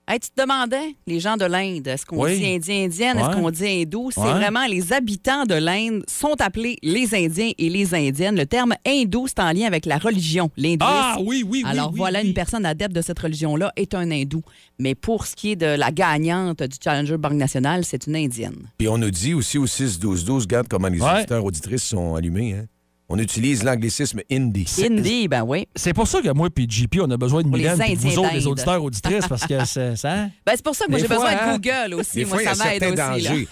[0.09, 2.39] Hey, tu te demandais, les gens de l'Inde, est-ce qu'on Oui.
[2.39, 3.25] dit indien, indienne, Ouais.
[3.25, 4.13] est-ce qu'on dit hindou?
[4.13, 4.35] C'est Ouais.
[4.35, 8.37] vraiment les habitants de l'Inde sont appelés les Indiens et les Indiennes.
[8.37, 10.85] Le terme hindou, c'est en lien avec la religion, l'hindouisme.
[10.97, 11.63] Ah oui, oui, oui.
[11.67, 12.29] Alors oui, voilà, oui.
[12.29, 14.43] une personne adepte de cette religion-là est un hindou.
[14.79, 18.69] Mais pour ce qui est de la gagnante du Challenger Banque Nationale, c'est une indienne.
[18.79, 21.17] Puis on nous dit aussi au 6-12-12, regarde comment les Ouais.
[21.17, 22.53] auditeurs auditrices sont allumés.
[22.55, 22.67] Hein?
[23.09, 24.67] On utilise l'anglicisme hindi.
[24.85, 25.69] Hindi, ben oui.
[25.77, 28.35] C'est pour ça que moi et JP, on a besoin de Mylène et vous autres,
[28.35, 30.27] les auditeurs auditrices, parce que c'est ça.
[30.47, 32.17] Ben, c'est pour ça que moi, j'ai besoin fois, hein, de Google aussi.
[32.17, 33.47] Des moi, fois, il y a ça m'aide aussi.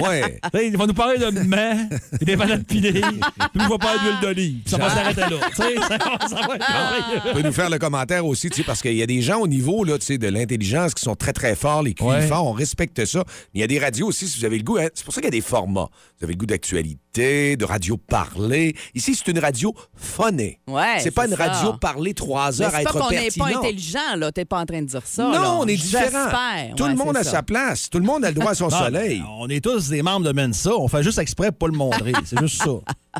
[0.00, 0.12] moi,
[0.52, 3.20] Tu sais, Il va nous parler de main, puis des patates pilées, puis
[3.54, 4.58] il va parler d'huile d'olive.
[4.66, 5.28] Ça va s'arrêter là.
[5.50, 7.20] Tu sais, ça, va- ça va être merveilleux.
[7.28, 9.38] tu peux nous faire le commentaire aussi, tu sais, parce qu'il y a des gens
[9.40, 12.26] au niveau là, tu sais, de l'intelligence qui sont très, très forts, les QI Ouais.
[12.26, 13.22] forts, on respecte ça.
[13.54, 14.78] Mais il y a des radios aussi, si vous avez le goût.
[14.78, 15.88] hein, c'est pour ça qu'il y a des formats.
[16.18, 18.55] Vous avez le goût d'actualité, de radio parlée.
[18.94, 20.60] Ici, c'est une radio phonée.
[20.66, 21.44] Ouais, c'est pas une ça.
[21.46, 23.58] radio parlée trois heures à c'est pas être qu'on n'est pas pertinent.
[23.60, 24.32] intelligent, là.
[24.32, 25.24] T'es pas en train de dire ça.
[25.24, 25.52] non, là.
[25.54, 26.04] on est différent.
[26.04, 26.74] J'espère.
[26.76, 27.30] Tout Ouais, le monde a ça.
[27.32, 27.88] sa place.
[27.90, 29.22] Tout le monde a le droit à son Non, soleil.
[29.38, 30.70] On est tous des membres de Mensa.
[30.76, 32.12] On fait juste exprès pour le montrer.
[32.24, 32.70] C'est juste ça.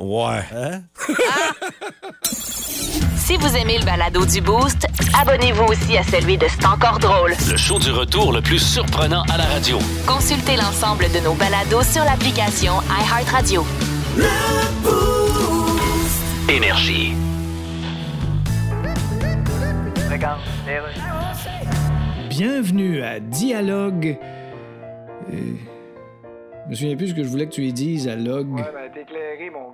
[0.03, 0.43] Ouais.
[3.17, 4.87] Si vous aimez le balado du Boost,
[5.21, 7.35] abonnez-vous aussi à celui de C'est encore drôle.
[7.51, 9.81] Le show du retour le plus surprenant à la radio.
[10.07, 13.67] Consultez l'ensemble de nos balados sur l'application iHeartRadio.
[16.49, 17.13] Énergie.
[22.31, 24.17] Bienvenue à Dialogue.
[25.33, 25.55] Euh,
[26.67, 28.49] je me souviens plus ce que je voulais que tu lui dises à Log.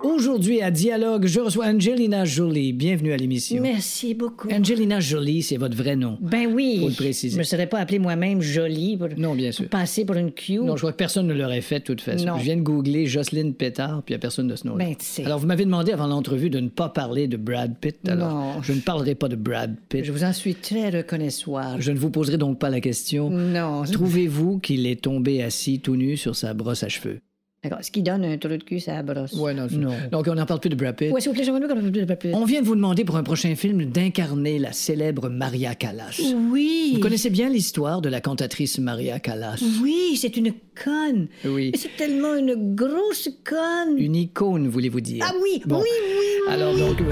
[0.03, 2.71] Aujourd'hui à Dialogue, je reçois Angelina Jolie.
[2.71, 3.61] Bienvenue à l'émission.
[3.61, 4.47] Merci beaucoup.
[4.51, 6.17] Angelina Jolie, c'est votre vrai nom.
[6.21, 6.79] Ben oui.
[6.81, 7.33] Faut le préciser.
[7.33, 9.69] Je me serais pas appelé moi-même jolie pour Non, bien sûr.
[9.69, 10.59] passer pour une cue.
[10.59, 12.25] Non, je crois que personne ne l'aurait fait de toute façon.
[12.25, 12.37] Non.
[12.37, 14.85] Je viens de googler Jocelyne Pétard, puis il n'y a personne de ce nom-là.
[14.85, 15.25] Ben, tu sais.
[15.25, 17.97] Alors, vous m'avez demandé avant l'entrevue de ne pas parler de Brad Pitt.
[18.07, 18.61] Alors, Non.
[18.61, 20.03] je ne parlerai pas de Brad Pitt.
[20.03, 21.79] Je vous en suis très reconnaissant.
[21.79, 23.29] Je ne vous poserai donc pas la question.
[23.31, 23.83] Non.
[23.91, 27.19] Trouvez-vous qu'il est tombé assis tout nu sur sa brosse à cheveux?
[27.63, 27.79] D'accord.
[27.81, 29.31] Ce qui donne un trou de cul, ça brosse.
[29.33, 29.67] Ouais, non.
[29.71, 29.93] Non.
[30.11, 31.13] Donc, on n'en parle plus de Brad Pitt.
[31.13, 32.31] Ouais, s'il vous plaît, j'aimerais qu'on en parle plus de papier.
[32.35, 36.19] On vient de vous demander pour un prochain film d'incarner la célèbre Maria Callas.
[36.51, 36.91] Oui.
[36.95, 39.63] Vous connaissez bien l'histoire de la cantatrice Maria Callas?
[39.81, 40.51] Oui, c'est une
[40.83, 41.29] conne.
[41.45, 41.71] Oui.
[41.75, 43.97] C'est tellement une grosse conne.
[43.97, 45.25] Une icône, voulez-vous dire?
[45.25, 45.77] Ah oui, Bon.
[45.77, 46.15] oui, oui,
[46.47, 46.53] oui.
[46.53, 46.99] Alors, donc...
[46.99, 47.05] euh,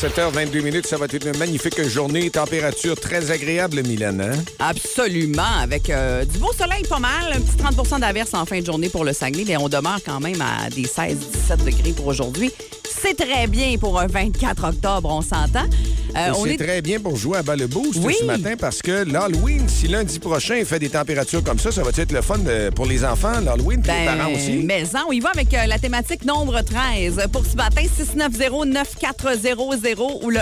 [0.00, 2.30] 7h22 minutes, ça va être une magnifique journée.
[2.30, 4.22] Température très agréable, Mylène.
[4.22, 4.42] Hein?
[4.58, 8.64] Absolument, avec euh, du beau soleil pas mal, un petit 30% d'averse en fin de
[8.64, 12.50] journée pour le Saguenay, mais on demeure quand même à des 16-17 degrés pour aujourd'hui.
[12.88, 15.68] C'est très bien pour un 24 octobre, on s'entend.
[16.16, 18.14] Euh, c'est est très bien pour jouer à bas le boost Oui.
[18.20, 21.82] ce matin parce que l'Halloween, si lundi prochain il fait des températures comme ça, ça
[21.82, 24.52] va être le fun de- pour les enfants, l'Halloween, les Ben, parents aussi?
[24.58, 27.26] Maison, on y va avec euh, la thématique nombre 13.
[27.32, 30.40] Pour ce matin, 690-9400 ou le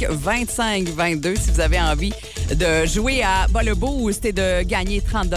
[0.00, 2.12] 1-800-595-2522 si vous avez envie
[2.52, 5.32] de jouer à Bas le Boost et de gagner 30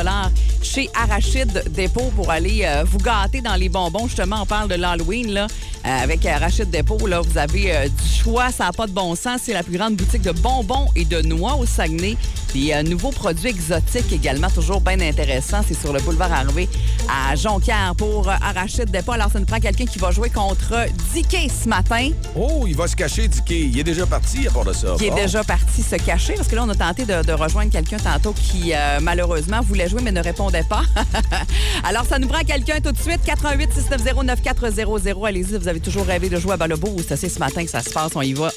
[0.62, 4.08] chez Arachide Dépôt pour aller euh, vous gâter dans les bonbons.
[4.08, 5.32] Justement, on parle de l'Halloween.
[5.34, 5.48] là.
[5.86, 8.52] Euh, avec Arachide Dépôt, là, vous avez euh, du choix.
[8.52, 9.42] Ça n'a pas de bon sens.
[9.44, 12.18] C'est la plus grande boutique de bonbons et de noix au Saguenay.
[12.54, 15.62] Des euh, nouveaux produits exotiques également, toujours bien intéressants.
[15.68, 16.68] C'est sur le boulevard Harvey
[17.10, 19.12] à Jonquière pour euh, Arachide Dépôt.
[19.12, 20.74] Alors, ça nous prend quelqu'un qui va jouer contre
[21.14, 23.70] Dicky ce matin, Oh, il va se cacher, Dicky.
[23.70, 24.96] Il est déjà parti à part de ça.
[24.98, 26.34] qui est déjà parti se cacher.
[26.34, 29.90] Parce que là, on a tenté de, de rejoindre quelqu'un tantôt qui, euh, malheureusement, voulait
[29.90, 30.84] jouer mais ne répondait pas.
[31.84, 33.20] Alors, ça nous prend quelqu'un tout de suite.
[33.26, 35.24] 88 690 9400.
[35.26, 36.96] Allez-y, vous avez toujours rêvé de jouer à Balobo.
[37.08, 38.12] C'est ce matin que ça se passe.
[38.16, 38.50] On y va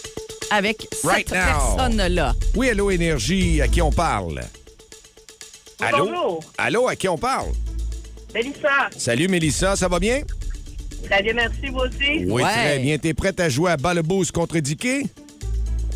[0.51, 2.35] avec Right cette personne-là.
[2.57, 4.41] Oui, allô, Énergie, à qui on parle?
[5.81, 6.07] Allô?
[6.07, 6.45] Bonjour.
[6.57, 7.49] Allô, à qui on parle?
[8.35, 10.23] Mélissa, Salut, Mélissa, ça va bien?
[11.05, 12.25] très bien, merci, vous aussi.
[12.27, 12.43] Oui, Ouais.
[12.43, 12.99] très bien.
[12.99, 15.09] T'es prête à jouer à bas le boost contre Dicky?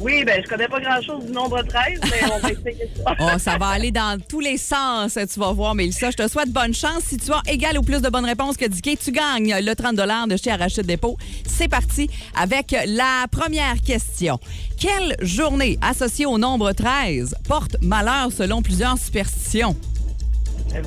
[0.02, 3.14] Oui, ben je connais pas grand-chose du nombre 13, mais on va essayer ça.
[3.20, 6.10] Oh, ça va aller dans tous les sens, tu vas voir, Mélissa.
[6.10, 7.02] Je te souhaite bonne chance.
[7.06, 9.96] Si tu as égal ou plus de bonnes réponses que Dicky, tu gagnes le 30
[10.28, 11.16] de chez Arachide Dépôt.
[11.46, 14.38] C'est parti avec la première question.
[14.78, 19.76] Quelle journée associée au nombre 13 porte malheur selon plusieurs superstitions?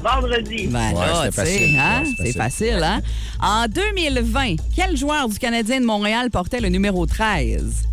[0.03, 0.67] Vendredi.
[0.67, 1.79] Ben Ouais, là, c'était tu sais, facile.
[1.79, 3.01] hein, Ouais, c'est c'est facile, hein?
[3.41, 7.83] En 2020, quel joueur du Canadien de Montréal portait le numéro 13?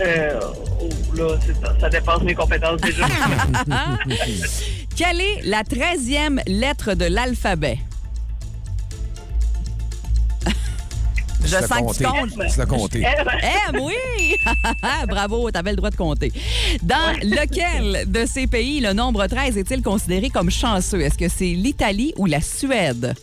[0.00, 0.40] Euh,
[0.80, 3.06] oh, là, ça, ça dépasse mes compétences déjà.
[4.96, 7.78] Quelle est la 13e lettre de l'alphabet?
[11.44, 12.48] Je sens que tu comptes.
[12.48, 13.04] C'est compté.
[13.04, 14.36] Eh, M, oui!
[15.08, 16.32] Bravo, t'avais le droit de compter.
[16.82, 21.00] Dans lequel de ces pays le nombre 13 est-il considéré comme chanceux?
[21.00, 23.14] Est-ce que c'est l'Italie ou la Suède?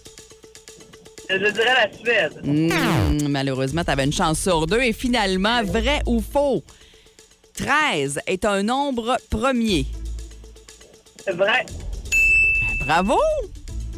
[1.29, 2.33] Je dirais la Suède.
[2.43, 4.81] Hmm, malheureusement, t'avais une chance sur deux.
[4.81, 6.63] Et finalement, vrai ou faux?
[7.57, 9.85] 13 est un nombre premier.
[11.25, 11.65] C'est vrai.
[12.85, 13.17] Bravo!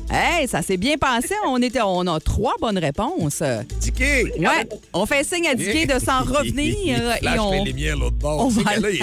[0.10, 1.34] Hey, ça s'est bien passé.
[1.46, 3.44] On, était, on a trois bonnes réponses.
[3.80, 4.24] Dicky!
[4.40, 7.64] Ouais, on fait signe à Dicky de s'en revenir Il et on...
[7.64, 8.46] les l'autre bord.
[8.46, 9.00] on Tu va là, il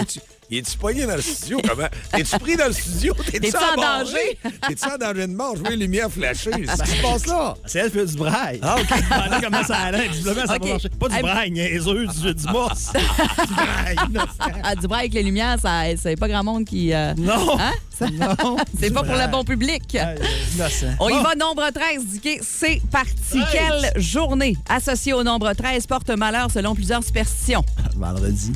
[0.50, 1.60] il est-tu pogné dans le studio?
[1.66, 1.88] Comment?
[2.12, 3.14] T'es-tu pris dans le studio?
[3.32, 4.38] T'es-tu en danger?
[4.68, 5.54] T'es-tu en danger de mort?
[5.56, 6.50] Je vois les lumières flasher.
[6.66, 7.54] C'est ce qui se passe là?
[7.66, 8.58] C'est elle qui fait du braille.
[8.62, 8.88] Ah, OK.
[9.08, 10.08] Voilà comment ça allait.
[10.08, 10.88] Visiblement, ça va marcher.
[10.90, 12.92] Pas du braille niaiseux, du, du morse.
[13.48, 14.60] du braille innocent.
[14.62, 16.92] Ah, du bras avec les lumières, ça, c'est pas grand monde qui.
[16.92, 17.58] euh, Non.
[17.58, 17.72] Hein?
[18.12, 18.56] Non.
[18.78, 19.30] C'est pas pour le braille.
[19.30, 19.94] bon public.
[19.94, 20.16] Euh,
[20.54, 20.86] innocent.
[21.00, 22.38] On y va, nombre 13, Dicky.
[22.42, 23.12] C'est parti.
[23.40, 23.42] 13.
[23.52, 27.64] Quelle journée associée au nombre 13 porte malheur selon plusieurs superstitions?
[27.96, 28.52] Vendredi.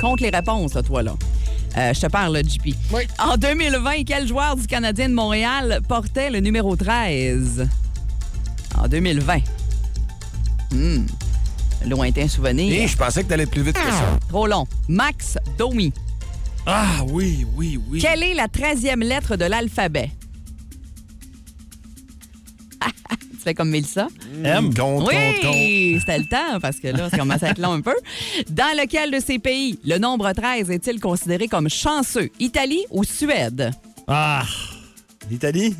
[0.00, 1.14] Compte les réponses, là, toi, là.
[1.76, 2.74] Euh, je te parle, là, JP.
[2.92, 3.02] Oui.
[3.18, 7.68] En 2020, quel joueur du Canadien de Montréal portait le numéro 13?
[8.76, 9.38] En 2020.
[10.72, 11.06] Hmm.
[11.86, 12.72] Lointain souvenir.
[12.72, 14.18] Et je pensais que t'allais plus vite que ça.
[14.28, 14.66] Trop long.
[14.88, 15.92] Max Domi.
[16.66, 18.00] Ah oui, oui, oui.
[18.00, 20.10] Quelle est la 13e lettre de l'alphabet?
[23.48, 24.08] fais comme Mélissa?
[24.44, 24.74] M.
[24.74, 25.54] Compte, compte, compte.
[25.54, 27.94] Oui, c'était le temps parce que là, ça commence à être long un peu.
[28.50, 32.28] Dans lequel de ces pays le nombre 13 est-il considéré comme chanceux?
[32.38, 33.70] Italie ou Suède?
[34.06, 34.44] Ah.
[35.30, 35.74] L'Italie?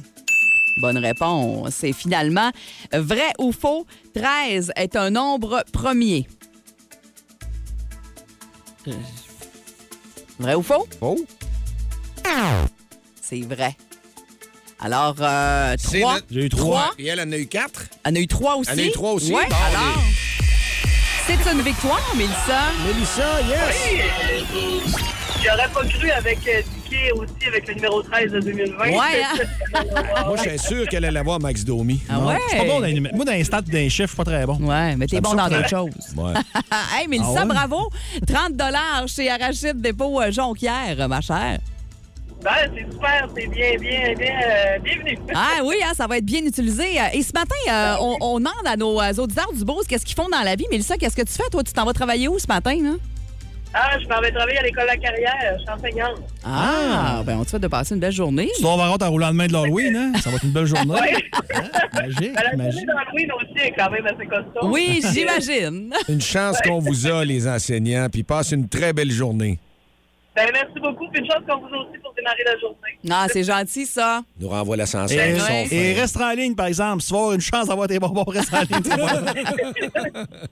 [0.81, 1.75] Bonne réponse.
[1.75, 2.51] C'est finalement
[2.93, 6.27] vrai ou faux, 13 est un nombre premier.
[8.87, 8.93] Euh,
[10.39, 10.87] Vrai ou faux?
[11.01, 11.17] Oh,
[13.21, 13.77] C'est vrai.
[14.81, 16.15] Alors, euh, c'est trois.
[16.15, 16.63] notre- J'ai eu trois.
[16.65, 16.91] Trois.
[16.99, 17.83] Et elle en a eu quatre.
[18.05, 18.71] Elle en a eu trois aussi.
[18.73, 19.33] Elle en a eu trois aussi?
[19.33, 20.03] Ouais, Bon, alors,
[21.27, 22.61] c'est une victoire, Mélissa.
[22.87, 24.95] Mélissa, yes!
[25.45, 28.89] J'aurais pas cru avec euh, Dicky aussi, avec le numéro 13 de 2020.
[28.91, 29.85] Ouais, hein?
[30.27, 32.01] Moi, je suis sûr qu'elle allait voir Max Domi.
[32.09, 32.39] Ah ouais?
[32.51, 34.47] C'est pas bon dans les Moi, dans les stats d'un chiffre, je suis pas très
[34.47, 34.57] bon.
[34.61, 35.91] Ouais, mais t'es bon dans d'autres choses.
[36.17, 36.33] Ouais.
[36.99, 37.47] hey, Mélissa, Ah ouais?
[37.47, 37.89] bravo.
[38.27, 41.59] 30 chez Arachide Dépôt euh, Jonquière, ma chère.
[42.45, 45.19] Ben, c'est super, c'est bien, bien, bien, euh, bienvenue.
[45.35, 46.85] Ah oui, hein, ça va être bien utilisé.
[47.13, 50.15] Et ce matin, euh, on, on demande à nos euh, auditeurs du Beauce qu'est-ce qu'ils
[50.15, 50.67] font dans la vie.
[50.71, 51.49] Mélissa, qu'est-ce que tu fais?
[51.51, 52.77] Toi, tu t'en vas travailler où ce matin?
[52.81, 52.93] Là?
[53.75, 56.23] Ah, je m'en vais travailler à l'école de la carrière, je suis enseignante.
[56.45, 58.49] Ah, ben on te souhaite de passer une belle journée.
[58.57, 60.13] Tu dois avoir hâte à rouler en main de l'Halloween, hein?
[60.21, 60.95] Ça va être une belle journée.
[61.51, 62.05] Oui.
[62.05, 62.87] Magique, Ben, la journée magique.
[62.87, 64.69] d'Halloween aussi est quand même assez costaud.
[64.71, 65.93] Oui, j'imagine.
[66.09, 69.59] Une chance qu'on vous a, les enseignants, puis passe une très belle journée.
[70.37, 72.77] Ben, merci beaucoup, puis une chance qu'on vous a aussi pour démarrer la journée.
[73.11, 74.23] Ah, c'est gentil, ça.
[74.41, 75.19] Nous renvoie l'ascenseur.
[75.19, 77.03] Et, sont et reste en ligne, par exemple.
[77.03, 78.83] Si tu vas avoir une chance d'avoir tes bonbons, reste en ligne.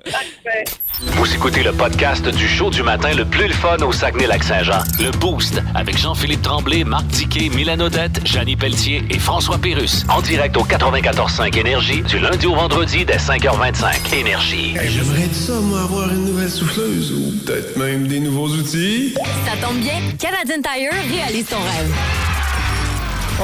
[0.04, 0.64] Parfait.
[1.00, 4.82] Vous écoutez le podcast du show du matin le plus le fun au Saguenay-Lac-Saint-Jean.
[4.98, 10.04] Le Boost avec Jean-Philippe Tremblay, Marc Diquet, Milan Odette, Janine Pelletier et François Pérus.
[10.08, 14.14] En direct au 94.5 Énergie du lundi au vendredi dès 5h25.
[14.14, 14.74] Énergie.
[14.86, 19.14] J'aimerais ça, moi, avoir une nouvelle souffleuse ou peut-être même des nouveaux outils.
[19.14, 21.92] Ça tombe bien, Canadian Tire réalise ton rêve.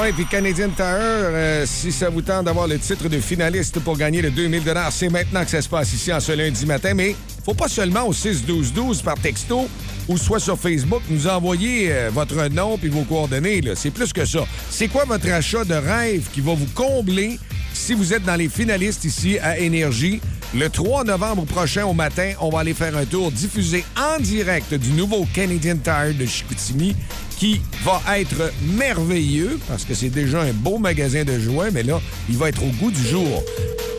[0.00, 3.98] Oui, puis Canadian Tire, euh, si ça vous tente d'avoir le titre de finaliste pour
[3.98, 6.94] gagner le 2000 c'est maintenant que ça se passe ici en ce lundi matin.
[6.94, 9.68] Mais faut pas seulement au 6-12-12 par texto
[10.08, 13.60] ou soit sur Facebook nous envoyer euh, votre nom puis vos coordonnées.
[13.74, 14.44] C'est plus que ça.
[14.70, 17.38] C'est quoi votre achat de rêve qui va vous combler
[17.74, 20.22] si vous êtes dans les finalistes ici à Énergie?
[20.54, 24.74] Le 3 novembre prochain au matin, on va aller faire un tour diffusé en direct
[24.74, 26.94] du nouveau Canadian Tire de Chicoutimi
[27.38, 32.00] qui va être merveilleux parce que c'est déjà un beau magasin de jouets, mais là,
[32.28, 33.42] il va être au goût du jour.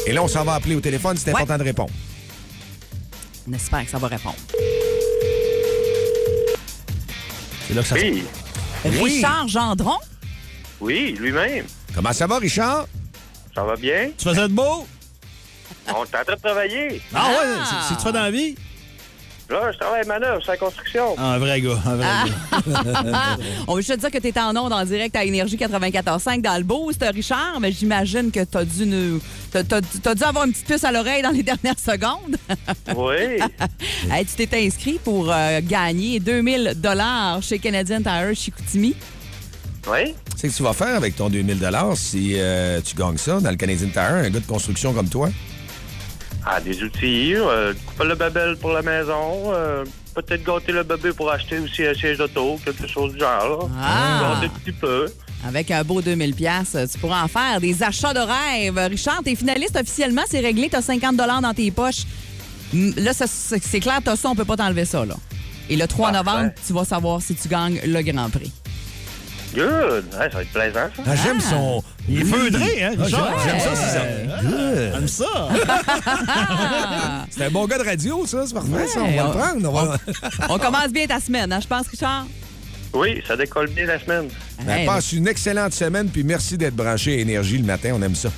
[0.05, 1.91] Et là, on s'en va appeler au téléphone, c'est important de répondre.
[3.49, 4.35] On espère que ça va répondre.
[7.67, 8.23] C'est là que ça se Oui,
[9.15, 9.97] Richard Gendron?
[10.79, 11.65] oui, lui-même.
[11.95, 12.87] Comment ça va, Richard?
[13.55, 14.11] Ça va bien?
[14.17, 14.85] Tu faisais de beau?
[15.87, 17.01] On est en train de travailler.
[17.13, 18.55] Ah, ouais, c'est- c'est tu fais dans la vie?
[19.49, 21.15] Là, je travaille à manœuvre, c'est la construction.
[21.17, 23.37] Ah, un vrai gars, un vrai gars.
[23.67, 26.41] On veut juste te dire que tu es en onde en direct à Énergie 94.5
[26.41, 29.19] dans le boost, Richard, mais j'imagine que tu as dû nous...
[29.51, 32.37] t'as- t'as- t'as dû avoir une petite puce à l'oreille dans les dernières secondes.
[32.95, 33.43] Oui.
[34.11, 38.95] Hey, tu t'es inscrit pour euh, gagner 2000 dollars chez Canadian Tire Chicoutimi.
[39.87, 40.15] Oui.
[40.37, 41.59] C'est que tu vas faire avec ton 2000
[41.95, 45.29] si euh, tu gagnes ça dans le Canadian Tire, un gars de construction comme toi?
[46.45, 51.11] Ah, des outils, euh, couper le babel pour la maison, euh, peut-être gâter le bébé
[51.13, 53.59] pour acheter aussi un siège d'auto, quelque chose du genre.
[53.61, 53.67] Là.
[53.81, 54.33] Ah.
[54.41, 55.05] Gâter un petit peu.
[55.47, 58.77] Avec un beau 2000 pièces, tu pourras en faire des achats de rêve.
[58.89, 62.03] Richard, t'es finaliste officiellement, c'est réglé, t'as 50 dollars dans tes poches.
[62.73, 65.15] Là, c'est c'est clair, t'as ça, on peut pas t'enlever ça, là.
[65.69, 66.23] Et le 3 Parfait.
[66.25, 68.51] novembre, tu vas savoir si tu gagnes le Grand Prix.
[69.53, 70.05] Good.
[70.13, 71.03] Ouais, ça va être plaisant, ça.
[71.05, 71.83] Ah, j'aime son...
[72.09, 73.39] Il est feudré, hein, Ah, Richard?
[73.39, 74.41] j'aime- J'aime ça, c'est ça.
[74.41, 74.91] Good.
[74.93, 75.49] J'aime ça.
[77.29, 78.99] C'est un bon gars de radio, ça, c'est parfait, ça.
[79.01, 79.69] On va on- le prendre.
[79.69, 79.97] On va...
[80.49, 82.25] On commence bien ta semaine, hein, je pense, Richard?
[82.93, 84.27] Oui, ça décolle bien la semaine.
[84.65, 87.91] Ben, Hey, passe une excellente semaine, puis merci d'être branché à Énergie le matin.
[87.95, 88.29] On aime ça.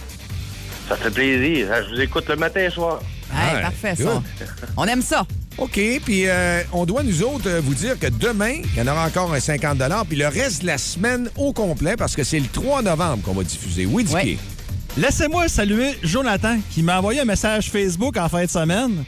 [0.88, 1.68] Ça fait plaisir.
[1.74, 3.00] hein, Je vous écoute le matin et le soir.
[3.34, 4.08] hey, Ouais, parfait, good.
[4.40, 4.46] ça.
[4.78, 5.26] On aime ça.
[5.58, 8.92] OK, puis euh, on doit, nous autres, euh, vous dire que demain, il y en
[8.92, 12.40] aura encore un 50 puis le reste de la semaine au complet, parce que c'est
[12.40, 13.86] le 3 novembre qu'on va diffuser.
[13.86, 14.38] Oui, Dicky?
[14.98, 19.06] Laissez-moi saluer Jonathan qui m'a envoyé un message Facebook en fin de semaine.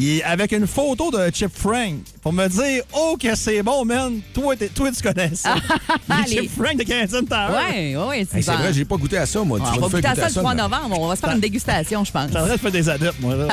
[0.00, 4.20] Est avec une photo de Chip Frank pour me dire Oh, que c'est bon, man.
[4.32, 5.54] Toi, toi tu connais ça.
[6.08, 7.50] les les- Chip Frank de Canadian Tire.
[7.70, 9.58] Oui, oui, Hey, c'est vrai, j'ai pas goûté à ça, moi.
[9.60, 10.62] On tu va goûter à ça le 3 demain.
[10.62, 10.98] novembre.
[11.00, 12.30] On va se faire une dégustation, je pense.
[12.32, 13.34] J'en de faire des adeptes, moi.
[13.36, 13.48] là.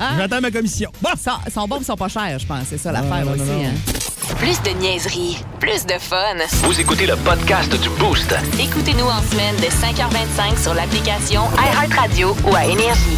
[0.18, 0.90] J'attends ma commission.
[1.02, 1.10] Bon.
[1.14, 2.64] Ils sont, ils sont bons, ils sont pas chers, je pense.
[2.70, 3.42] C'est ça l'affaire non, aussi.
[3.42, 3.64] non, non.
[3.68, 4.34] hein.
[4.38, 6.16] Plus de niaiserie, plus de fun.
[6.62, 8.34] Vous écoutez le podcast du Boost.
[8.60, 13.16] Écoutez-nous en semaine de 5h25 sur l'application iHeartRadio ou à Énergie.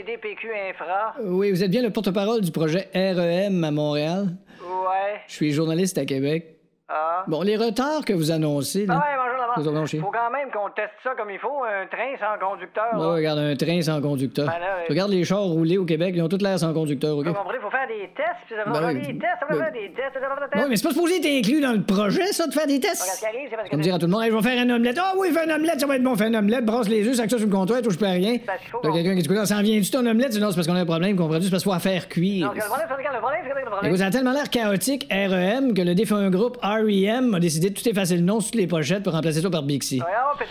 [0.00, 1.14] CDPQ Infra.
[1.22, 4.28] Oui, vous êtes bien le porte-parole du projet REM à Montréal?
[4.62, 5.20] Ouais.
[5.26, 6.59] Je suis journaliste à Québec.
[6.92, 7.24] Ah.
[7.28, 8.98] Bon, les retards que vous annoncez, Ah là.
[8.98, 10.00] ouais, bonjour chier.
[10.00, 12.90] Faut quand même qu'on teste ça comme il faut, un train sans conducteur.
[12.94, 13.12] Ouais, là.
[13.14, 14.46] regarde un train sans conducteur.
[14.46, 17.16] Ben là, Tu regardes les chars roulés au Québec, ils ont toutes l'air sans conducteur,
[17.16, 17.26] OK?
[17.26, 19.06] Vous comprenez, faut faire des tests, puis ça va Ben faire oui.
[19.12, 20.68] des tests, ça va Ben- faire des tests, ça va faire des Oui, tests.
[20.70, 23.02] mais c'est pas supposé être inclus dans le projet, ça, de faire des tests.
[23.02, 23.70] Regarde, ce qui arrive, c'est parce que...
[23.70, 24.98] Comme dire à tout le monde, Hey, je vais faire un omelette.
[25.00, 27.14] Ah oui, fais un omelette, ça va être bon, fais un omelette, brasse les œufs,
[27.14, 28.36] sac ça sur le comptoir, touche pas à rien.
[28.44, 30.34] Parce qu'il faut quelqu'un qui dit, ça en vient-tu ton omelette?
[30.40, 31.44] Non, c'est parce qu'on a un problème, comprends-tu?
[31.44, 32.46] C'est parce qu'il faut faire cuire.
[32.46, 33.96] Non, regarde, le problème, c'est regarde, le problème, c'est le problème...
[33.96, 37.88] Ça a tellement l'air chaotique, REM, que le défunt groupe REM a décidé de tout
[37.88, 40.00] effacer le nom sur les pochettes pour remplacer ça par Bixi.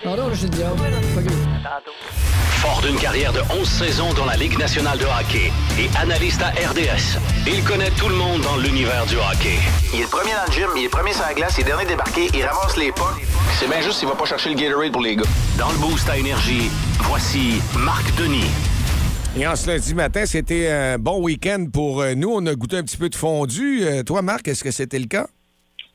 [0.04, 1.90] Pardon, je oh.
[2.62, 6.50] Fort d'une carrière de 11 saisons dans la Ligue nationale de hockey et analyste à
[6.50, 9.58] RDS, il connaît tout le monde dans l'univers du hockey.
[9.94, 11.62] Il est le premier dans le gym, il est le premier sur la glace, il
[11.62, 13.16] est dernier débarqué, il ramasse les pas.
[13.58, 15.24] C'est bien juste s'il va pas chercher le Gatorade pour les gars.
[15.58, 18.52] Dans le boost à énergie, voici Marc Denis.
[19.38, 22.30] Et en ce lundi matin, c'était un bon week-end pour euh, nous.
[22.30, 23.84] On a goûté un petit peu de fondu.
[23.84, 25.28] Euh, toi, Marc, est-ce que c'était le cas?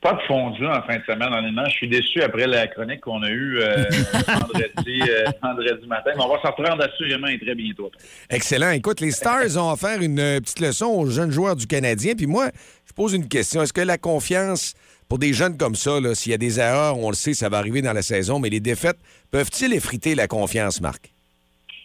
[0.04, 1.64] Pas de fondu en fin de semaine, honnêtement.
[1.64, 3.84] Je suis déçu après la chronique qu'on a eue euh,
[4.28, 6.10] vendredi, euh, vendredi matin.
[6.14, 7.90] Mais on va s'en reprendre assurément et très bientôt.
[8.28, 8.72] Excellent.
[8.72, 12.12] Écoute, les Stars ont offert une euh, petite leçon aux jeunes joueurs du Canadien.
[12.14, 12.50] Puis moi,
[12.86, 13.62] je pose une question.
[13.62, 14.74] Est-ce que la confiance
[15.08, 17.56] pour des jeunes comme ça, s'il y a des erreurs, on le sait, ça va
[17.56, 18.98] arriver dans la saison, mais les défaites,
[19.30, 21.14] peuvent-ils effriter la confiance, Marc?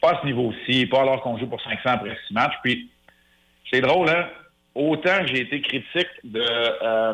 [0.01, 2.55] Pas à ce niveau-ci, pas alors qu'on joue pour 500 après six matchs.
[2.63, 2.89] Puis,
[3.71, 4.27] C'est drôle, hein?
[4.75, 6.43] Autant que j'ai été critique de.
[6.84, 7.13] euh,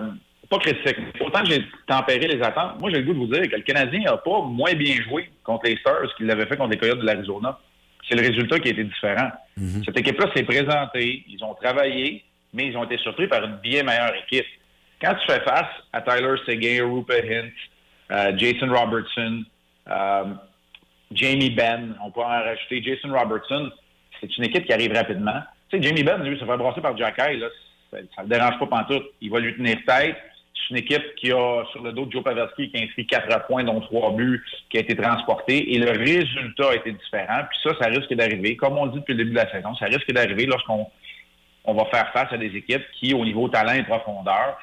[0.50, 3.50] pas critique, autant que j'ai tempéré les attentes, moi, j'ai le goût de vous dire
[3.50, 6.72] que le Canadien n'a pas moins bien joué contre les Stars qu'il l'avait fait contre
[6.72, 7.60] les Coyotes de l'Arizona.
[8.08, 9.32] C'est le résultat qui a été différent.
[9.86, 13.84] Cette équipe-là s'est présentée, ils ont travaillé, mais ils ont été surpris par une bien
[13.84, 14.46] meilleure équipe.
[15.02, 17.52] Quand tu fais face à Tyler Seguin, Rupert Hint,
[18.12, 19.44] euh, Jason Robertson,
[19.90, 20.24] euh,
[21.12, 23.72] Jamie Benn, on peut en rajouter Jason Robertson,
[24.22, 25.42] c'est une équipe qui arrive rapidement.
[25.70, 27.48] Tu sais, Jamie Benn, lui, se fait brasser par Jacky, là,
[27.92, 29.06] ça ne le dérange pas pantoute.
[29.22, 30.18] Il va lui tenir tête.
[30.56, 33.46] C'est une équipe qui a sur le dos de Joe Pavelski qui a inscrit quatre
[33.48, 35.74] points, dont trois buts, qui a été transporté.
[35.76, 37.42] Et le résultat a été différent.
[37.50, 38.56] Puis ça, ça risque d'arriver.
[38.56, 40.88] Comme on dit depuis le début de la saison, ça risque d'arriver lorsqu'on
[41.66, 44.58] on va faire face à des équipes qui, au niveau talent et profondeur,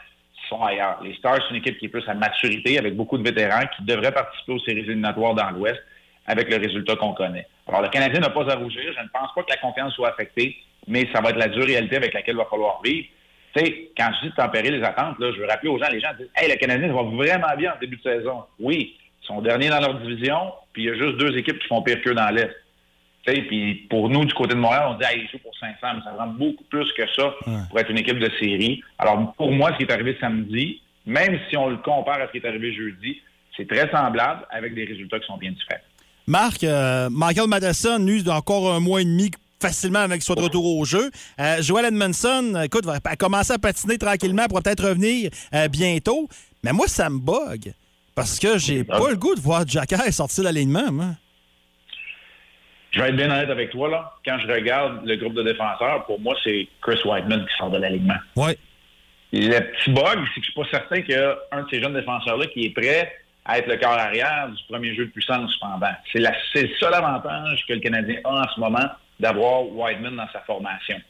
[0.49, 1.01] sont ailleurs.
[1.03, 3.85] Les Stars, c'est une équipe qui est plus à maturité, avec beaucoup de vétérans, qui
[3.85, 5.81] devraient participer aux séries éliminatoires dans l'Ouest,
[6.27, 7.47] avec le résultat qu'on connaît.
[7.67, 8.83] Alors, le Canadien n'a pas à rougir.
[8.83, 11.65] Je ne pense pas que la confiance soit affectée, mais ça va être la dure
[11.65, 13.09] réalité avec laquelle il va falloir vivre.
[13.55, 16.01] Tu sais, quand je dis tempérer les attentes, là, je veux rappeler aux gens, les
[16.01, 18.45] gens disent Hey, le Canadien va vraiment bien en début de saison.
[18.59, 21.69] Oui, ils sont derniers dans leur division, puis il y a juste deux équipes qui
[21.69, 22.51] font pire qu'eux dans l'Est.
[23.25, 26.01] Puis pour nous, du côté de Montréal, on dit hey, ils jouent pour 500, mais
[26.05, 27.35] ça prend beaucoup plus que ça
[27.69, 28.83] pour être une équipe de série.
[28.99, 32.33] Alors, pour moi, ce qui est arrivé samedi, même si on le compare à ce
[32.33, 33.21] qui est arrivé jeudi,
[33.57, 35.83] c'est très semblable avec des résultats qui sont bien différents.
[36.27, 39.31] Marc, euh, Michael Madison, lui, encore un mois et demi
[39.63, 41.11] facilement avec qu'il soit de retour au jeu.
[41.41, 46.29] Euh, Joel Edmondson, écoute, va commencer à patiner tranquillement pour peut-être revenir euh, bientôt.
[46.63, 47.73] Mais moi, ça me bug.
[48.15, 51.07] Parce que j'ai pas le goût de voir Jacky sortir de l'alignement, moi.
[52.91, 54.13] Je vais être bien honnête avec toi, là.
[54.25, 57.79] Quand je regarde le groupe de défenseurs, pour moi, c'est Chris Whiteman qui sort de
[57.79, 58.19] l'alignement.
[58.37, 58.53] Oui.
[59.33, 61.81] Le petit bug, c'est que je suis pas certain qu'il y a un de ces
[61.81, 63.11] jeunes défenseurs-là qui est prêt
[63.47, 65.93] à être le corps arrière du premier jeu de puissance, cependant.
[66.13, 68.89] C'est le seul avantage que le Canadien a en ce moment
[69.21, 71.01] d'avoir Whiteman dans sa formation.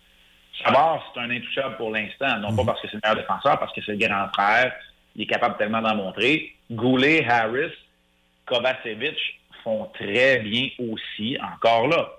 [0.63, 3.73] Savard, c'est un intouchable pour l'instant, non pas parce que c'est le meilleur défenseur, parce
[3.73, 4.73] que c'est le grand frère.
[5.17, 6.55] Il est capable tellement d'en montrer.
[6.71, 7.73] Goulet, Harris,
[8.47, 9.17] Kovacevic
[9.65, 12.11] font très bien aussi, encore là.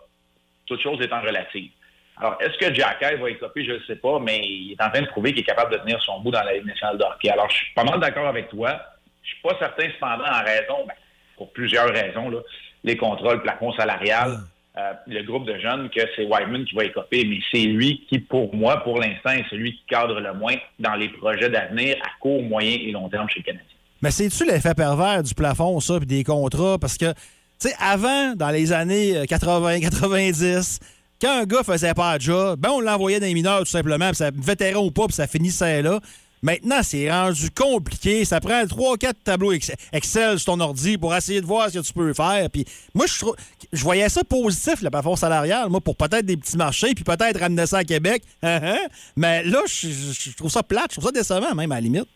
[0.65, 1.71] Toute chose étant relative.
[2.17, 3.65] Alors, est-ce que Jacky va écoper?
[3.65, 5.77] Je ne sais pas, mais il est en train de prouver qu'il est capable de
[5.79, 7.29] tenir son bout dans la Ligue nationale de hockey.
[7.29, 8.79] Alors, je suis pas mal d'accord avec toi.
[9.23, 10.93] Je suis pas certain, cependant, en raison, ben,
[11.37, 12.39] pour plusieurs raisons, là,
[12.83, 14.37] les contrats, le plafond salarial,
[14.75, 18.19] euh, le groupe de jeunes, que c'est Whiteman qui va écoper, mais c'est lui qui,
[18.19, 22.09] pour moi, pour l'instant, est celui qui cadre le moins dans les projets d'avenir à
[22.19, 23.67] court, moyen et long terme chez le Canadien.
[24.01, 26.77] Mais c'est-tu l'effet pervers du plafond, ça, puis des contrats?
[26.79, 30.79] Parce que, tu sais, avant, dans les années euh, 80-90,
[31.21, 34.07] quand un gars faisait pas de job, ben on l'envoyait dans les mineurs tout simplement,
[34.07, 35.99] puis ça vétéran ou pas, puis ça finissait là.
[36.43, 38.25] Maintenant, c'est rendu compliqué.
[38.25, 41.83] Ça prend 3-4 tableaux ex- Excel sur ton ordi pour essayer de voir ce que
[41.83, 42.49] tu peux faire.
[42.51, 46.93] Puis moi, je, voyais ça positif, le plafond salarial, moi, pour peut-être des petits marchés,
[46.93, 48.23] puis peut-être ramener ça à Québec.
[49.15, 52.07] Mais là, je trouve ça plate, je trouve ça décevant, même, à la limite.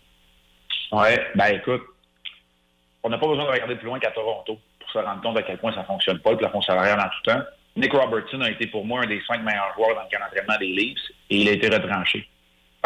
[0.91, 1.81] Oui, ben écoute,
[3.03, 5.43] on n'a pas besoin de regarder plus loin qu'à Toronto pour se rendre compte à
[5.43, 7.41] quel point ça ne fonctionne pas, le plafond salarial en tout temps.
[7.77, 10.57] Nick Robertson a été pour moi un des cinq meilleurs joueurs dans le camp d'entraînement
[10.59, 10.97] des Leafs
[11.29, 12.27] et il a été retranché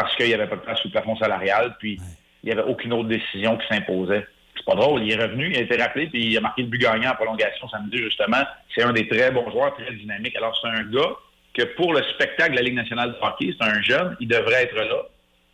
[0.02, 2.00] parce qu'il n'y avait pas de place sous le plafond salarial, puis
[2.44, 4.26] il n'y avait aucune autre décision qui s'imposait.
[4.56, 6.70] C'est pas drôle, il est revenu, il a été rappelé, puis il a marqué le
[6.70, 8.42] but gagnant en prolongation samedi, justement.
[8.74, 10.36] C'est un des très bons joueurs, très dynamique.
[10.36, 11.12] Alors, c'est un gars
[11.54, 14.64] que pour le spectacle de la Ligue nationale de hockey, c'est un jeune, il devrait
[14.64, 15.04] être là,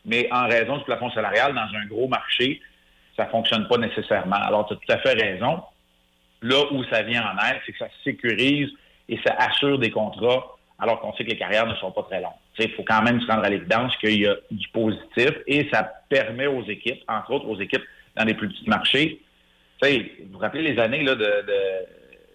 [0.05, 2.61] mais en raison du plafond salarial, dans un gros marché,
[3.17, 4.37] ça ne fonctionne pas nécessairement.
[4.37, 5.61] Alors, tu as tout à fait raison.
[6.41, 8.69] Là où ça vient en aide, c'est que ça sécurise
[9.09, 12.21] et ça assure des contrats alors qu'on sait que les carrières ne sont pas très
[12.21, 12.31] longues.
[12.59, 15.83] Il faut quand même se rendre à l'évidence qu'il y a du positif et ça
[16.09, 17.83] permet aux équipes, entre autres aux équipes
[18.15, 19.21] dans les plus petits marchés.
[19.81, 19.89] Vous
[20.31, 21.45] vous rappelez les années de, de,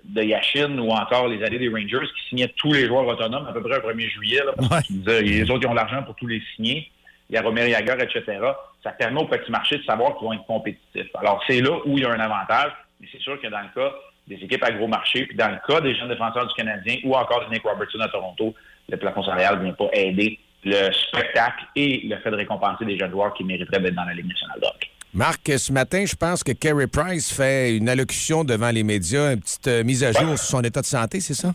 [0.04, 3.61] de ou encore les années des Rangers qui signaient tous les joueurs autonomes à peu
[3.61, 6.90] près le 1er juillet, là, disaient, les autres ils ont l'argent pour tous les signer.
[7.28, 8.38] Il y a Romer Yager, etc.
[8.82, 11.08] Ça permet aux petits marchés de savoir qu'ils vont être compétitifs.
[11.14, 13.68] Alors, c'est là où il y a un avantage, mais c'est sûr que dans le
[13.74, 13.92] cas
[14.28, 17.14] des équipes à gros marché, puis dans le cas des jeunes défenseurs du Canadien ou
[17.14, 18.54] encore de Nick Robertson à Toronto,
[18.88, 22.99] le plafond salarial ne vient pas aider le spectacle et le fait de récompenser des
[22.99, 24.88] jeunes joueurs qui mériteraient d'être dans la Ligue nationale de hockey.
[25.14, 29.40] Marc, ce matin, je pense que Kerry Price fait une allocution devant les médias, une
[29.40, 31.53] petite euh, mise à jour sur son état de santé, c'est ça?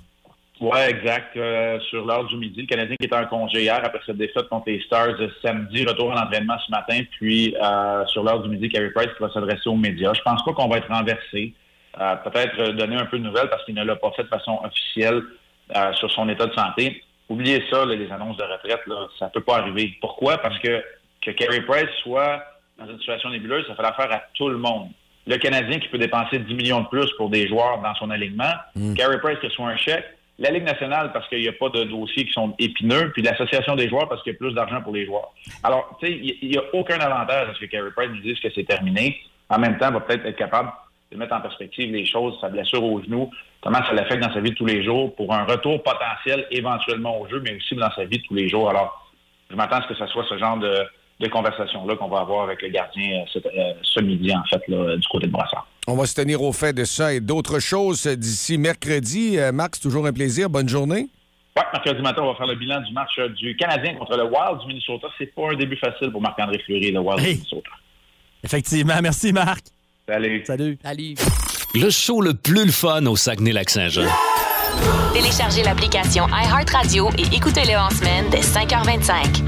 [0.62, 1.36] Oui, exact.
[1.38, 4.48] Euh, sur l'heure du midi, le Canadien qui était en congé hier après cette défaite
[4.50, 8.70] contre les Stars samedi, retour à l'entraînement ce matin, puis euh, sur l'heure du midi,
[8.70, 10.14] Carey Price qui va s'adresser aux médias.
[10.14, 11.54] Je pense pas qu'on va être renversé.
[12.24, 15.24] Peut-être donner un peu de nouvelles parce qu'il ne l'a pas fait de façon officielle
[15.93, 17.01] sur son état de santé.
[17.30, 19.97] Oubliez ça, là, les annonces de retraite, là, ça peut pas arriver.
[20.01, 20.38] Pourquoi?
[20.38, 20.82] Parce que
[21.28, 22.43] que Carey Price soit
[22.78, 24.89] dans une situation nébuleuse, ça fait l'affaire à tout le monde.
[25.25, 28.53] Le Canadien qui peut dépenser 10 millions de plus pour des joueurs dans son alignement,
[28.95, 30.05] Carey Price qui soit un chèque,
[30.39, 33.75] La Ligue nationale, parce qu'il n'y a pas de dossiers qui sont épineux, puis l'Association
[33.75, 35.34] des joueurs, parce qu'il y a plus d'argent pour les joueurs.
[35.63, 38.39] Alors, tu sais, il n'y a aucun avantage à ce que Carey Price nous dise
[38.39, 39.19] que c'est terminé.
[39.49, 40.71] En même temps, il va peut-être être capable
[41.11, 43.30] de mettre en perspective les choses, sa blessure au genou,
[43.62, 47.20] comment ça l'affecte dans sa vie de tous les jours, pour un retour potentiel éventuellement
[47.20, 48.70] au jeu, mais aussi dans sa vie de tous les jours.
[48.70, 49.12] Alors,
[49.49, 50.84] je m'attends à ce que ce soit ce genre de,
[51.20, 54.62] de conversation-là qu'on va avoir avec le gardien euh, ce, euh, ce midi, en fait,
[54.68, 55.68] là, du côté de Brassard.
[55.88, 59.39] On va se tenir au fait de ça et d'autres choses d'ici mercredi.
[59.39, 60.49] Euh, Marc, c'est toujours un plaisir.
[60.49, 61.08] Bonne journée.
[61.55, 64.60] Oui, mercredi matin, on va faire le bilan du match du Canadien contre le Wild
[64.62, 65.08] du Minnesota.
[65.18, 67.70] C'est pas un début facile pour Marc-André Fleury et le Wild du Minnesota.
[68.43, 68.99] Effectivement.
[69.01, 69.66] Merci, Marc.
[70.08, 70.43] Salut.
[70.45, 70.78] Salut.
[70.84, 71.16] Salut.
[71.80, 74.07] Le show le plus le fun au Saguenay-Lac-Saint-Jean.
[75.13, 79.43] Téléchargez l'application iHeartRadio et écoutez-le en semaine dès 5h25.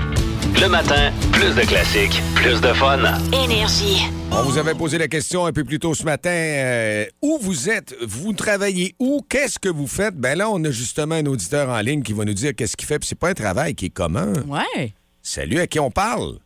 [0.62, 3.00] Le matin, plus de classiques, plus de fun.
[3.34, 4.04] Énergie.
[4.32, 6.30] On vous avait posé la question un peu plus tôt ce matin.
[6.30, 7.96] euh, où vous êtes?
[8.06, 9.22] Vous travaillez où?
[9.28, 10.16] Qu'est-ce que vous faites?
[10.16, 12.88] Ben là, on a justement un auditeur en ligne qui va nous dire qu'est-ce qu'il
[12.88, 13.00] fait.
[13.00, 14.34] Puis c'est pas un travail qui est commun.
[14.48, 14.94] Ouais.
[15.24, 16.38] Salut, à qui on parle?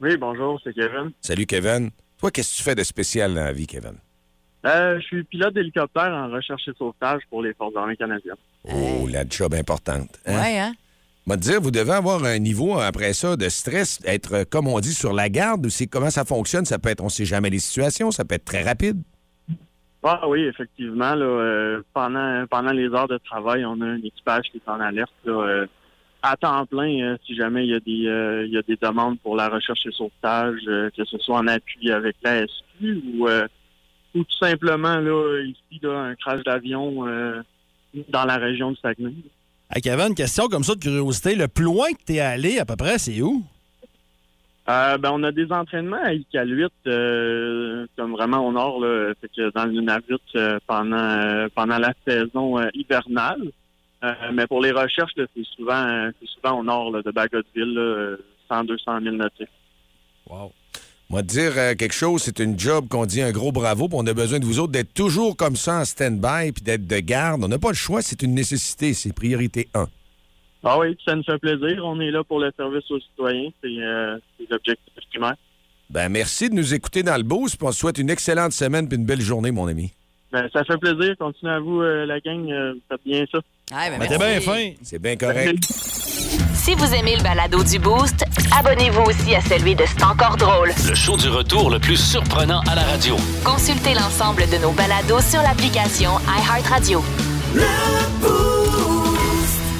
[0.00, 1.12] Oui, bonjour, c'est Kevin.
[1.20, 1.90] Salut, Kevin.
[2.18, 3.94] Toi, qu'est-ce que tu fais de spécial dans la vie, Kevin?
[4.66, 8.34] Euh, je suis pilote d'hélicoptère en recherche et sauvetage pour les Forces armées canadiennes.
[8.64, 10.18] Oh, la job importante.
[10.26, 10.40] hein?
[10.40, 10.72] Ouais, hein?
[11.26, 14.80] Moi, te dire, vous devez avoir un niveau après ça de stress, être, comme on
[14.80, 15.64] dit, sur la garde.
[15.66, 16.64] ou c'est comment ça fonctionne?
[16.64, 19.02] Ça peut être, on sait jamais les situations, ça peut être très rapide.
[20.02, 21.14] Ah oui, effectivement.
[21.14, 24.80] Là, euh, pendant, pendant les heures de travail, on a un équipage qui est en
[24.80, 25.66] alerte là, euh,
[26.22, 28.76] à temps plein euh, si jamais il y, a des, euh, il y a des
[28.76, 33.02] demandes pour la recherche et sauvetage, euh, que ce soit en appui avec la SQ
[33.18, 33.46] ou, euh,
[34.14, 37.42] ou tout simplement là, ici, là, un crash d'avion euh,
[38.08, 39.14] dans la région du Saguenay.
[39.72, 41.36] Hey, Kevin, question comme ça de curiosité.
[41.36, 43.44] Le plus loin que tu es allé, à peu près, c'est où?
[44.68, 49.28] Euh, ben, on a des entraînements à Iqaluit, euh, comme vraiment au nord, là, fait
[49.28, 53.50] que dans le Nunavut euh, pendant euh, pendant la saison euh, hivernale.
[54.04, 57.80] Euh, mais pour les recherches, c'est souvent c'est souvent au nord là, de Bagotville, là,
[57.80, 58.16] euh,
[58.48, 59.48] 100 200 000 nautiques.
[60.28, 60.52] Wow.
[61.10, 64.06] Moi, dire euh, quelque chose, c'est une job qu'on dit un gros bravo, puis on
[64.06, 67.42] a besoin de vous autres d'être toujours comme ça en stand-by, puis d'être de garde.
[67.44, 69.88] On n'a pas le choix, c'est une nécessité, c'est priorité 1.
[70.62, 71.82] Ah oui, ça nous fait plaisir.
[71.84, 73.48] On est là pour le service aux citoyens.
[73.62, 75.34] C'est euh, c'est l'objectif primaire.
[75.88, 78.86] Ben, merci de nous écouter dans le boost, puis on te souhaite une excellente semaine
[78.88, 79.90] puis une belle journée, mon ami.
[80.30, 81.16] Ben, ça fait plaisir.
[81.18, 82.48] Continuez à vous, euh, la gang.
[82.52, 83.40] euh, faites bien ça.
[83.72, 84.70] ben, Ben, t'es bien fin.
[84.82, 85.58] C'est bien correct.
[86.70, 88.24] Si vous aimez le balado du Boost,
[88.56, 90.72] abonnez-vous aussi à celui de C'est encore drôle.
[90.88, 93.16] Le show du retour le plus surprenant à la radio.
[93.44, 97.02] Consultez l'ensemble de nos balados sur l'application iHeartRadio.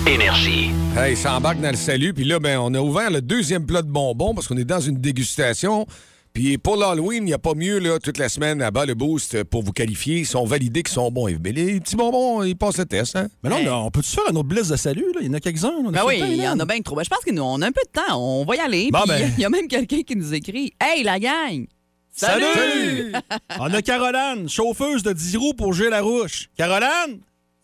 [0.05, 0.73] Énergie.
[0.99, 2.13] Hey, ça embarque dans le salut.
[2.13, 4.81] Puis là, ben, on a ouvert le deuxième plat de bonbons parce qu'on est dans
[4.81, 5.87] une dégustation.
[6.33, 8.95] Puis pour l'Halloween, il n'y a pas mieux, là, toute la semaine, à bas le
[8.95, 10.19] boost pour vous qualifier.
[10.21, 11.29] Ils sont validés qu'ils sont bons.
[11.43, 13.29] Mais les petits bonbons, ils passent le test, hein?
[13.43, 15.07] Mais là, on, a- on peut-tu faire un autre blitz de salut?
[15.15, 15.21] Là?
[15.23, 15.83] Il y en a quelques-uns.
[15.91, 16.95] Ben oui, il y en a bien trop.
[16.95, 18.17] Ben, je pense qu'on a un peu de temps.
[18.17, 18.91] On va y aller.
[18.93, 19.33] Bon, ben.
[19.39, 21.67] Il y a même quelqu'un qui nous écrit Hey, la gang!
[22.13, 23.13] Salut!
[23.59, 26.49] on a Caroline, chauffeuse de 10 roues pour Gilles Larouche.
[26.57, 27.21] Caroline!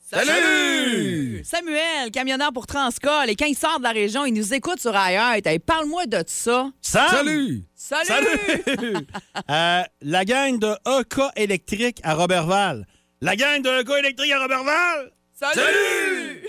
[0.08, 1.42] Salut!
[1.42, 3.28] Samuel, camionneur pour Transcol.
[3.28, 5.32] Et quand il sort de la région, il nous écoute sur ailleurs.
[5.32, 6.70] Hey, Parle-moi de ça.
[6.80, 7.08] Sam!
[7.10, 7.64] Salut!
[7.74, 8.06] Salut!
[9.50, 12.86] Euh, la gang de EK électrique à Robertval.
[13.20, 15.10] La gang de EK électrique à Robertval!
[15.32, 16.46] Salut!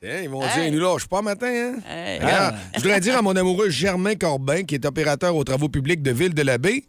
[0.00, 1.80] Tiens, ils vont dire, ils nous lâchent pas matin, hein?
[1.88, 2.20] Hey.
[2.20, 6.02] Regarde, je voudrais dire à mon amoureux Germain Corbin, qui est opérateur aux travaux publics
[6.02, 6.84] de Ville de la Baie.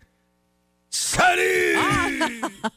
[0.93, 1.77] Salut!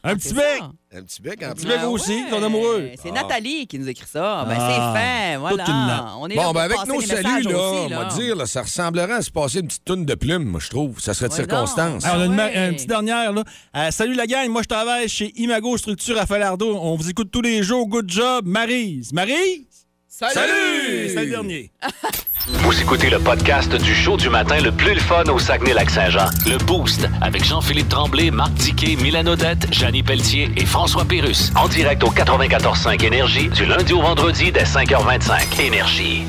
[0.03, 0.61] Un petit bec!
[0.95, 2.91] Un petit bec en Un petit bec aussi, ton amoureux.
[3.01, 3.23] C'est Ah.
[3.23, 4.45] Nathalie qui nous écrit ça.
[4.47, 4.93] Ben, Ah.
[4.95, 5.37] c'est fait.
[5.37, 5.65] Voilà.
[5.67, 6.21] Une.
[6.21, 9.11] On est Bon, ben avec nos saluts, là, aussi, on va dire, là, ça ressemblerait
[9.15, 11.01] à se passer une petite toune de plumes, moi, je trouve.
[11.01, 12.03] Ça serait de Ouais, circonstance.
[12.05, 12.69] Ah, on a une, Ah ma- ouais.
[12.69, 13.33] une petite dernière.
[13.33, 13.43] Là.
[13.75, 16.77] Euh, salut la gang, moi je travaille chez Imago Structure à Falardeau.
[16.81, 17.85] On vous écoute tous les jours.
[17.87, 19.11] Good job, Marise.
[19.11, 19.74] Marise?
[20.17, 21.09] Salut!
[21.09, 21.71] C'est le dernier.
[22.47, 26.27] Vous écoutez le podcast du show du matin le plus le fun au Saguenay-Lac-Saint-Jean.
[26.45, 31.51] Le Boost avec Jean-Philippe Tremblay, Marc Diquet, Milan Odette, Janine Pelletier et François Pérus.
[31.57, 35.59] En direct au 94.5 Énergie du lundi au vendredi dès 5h25.
[35.61, 36.23] Énergie.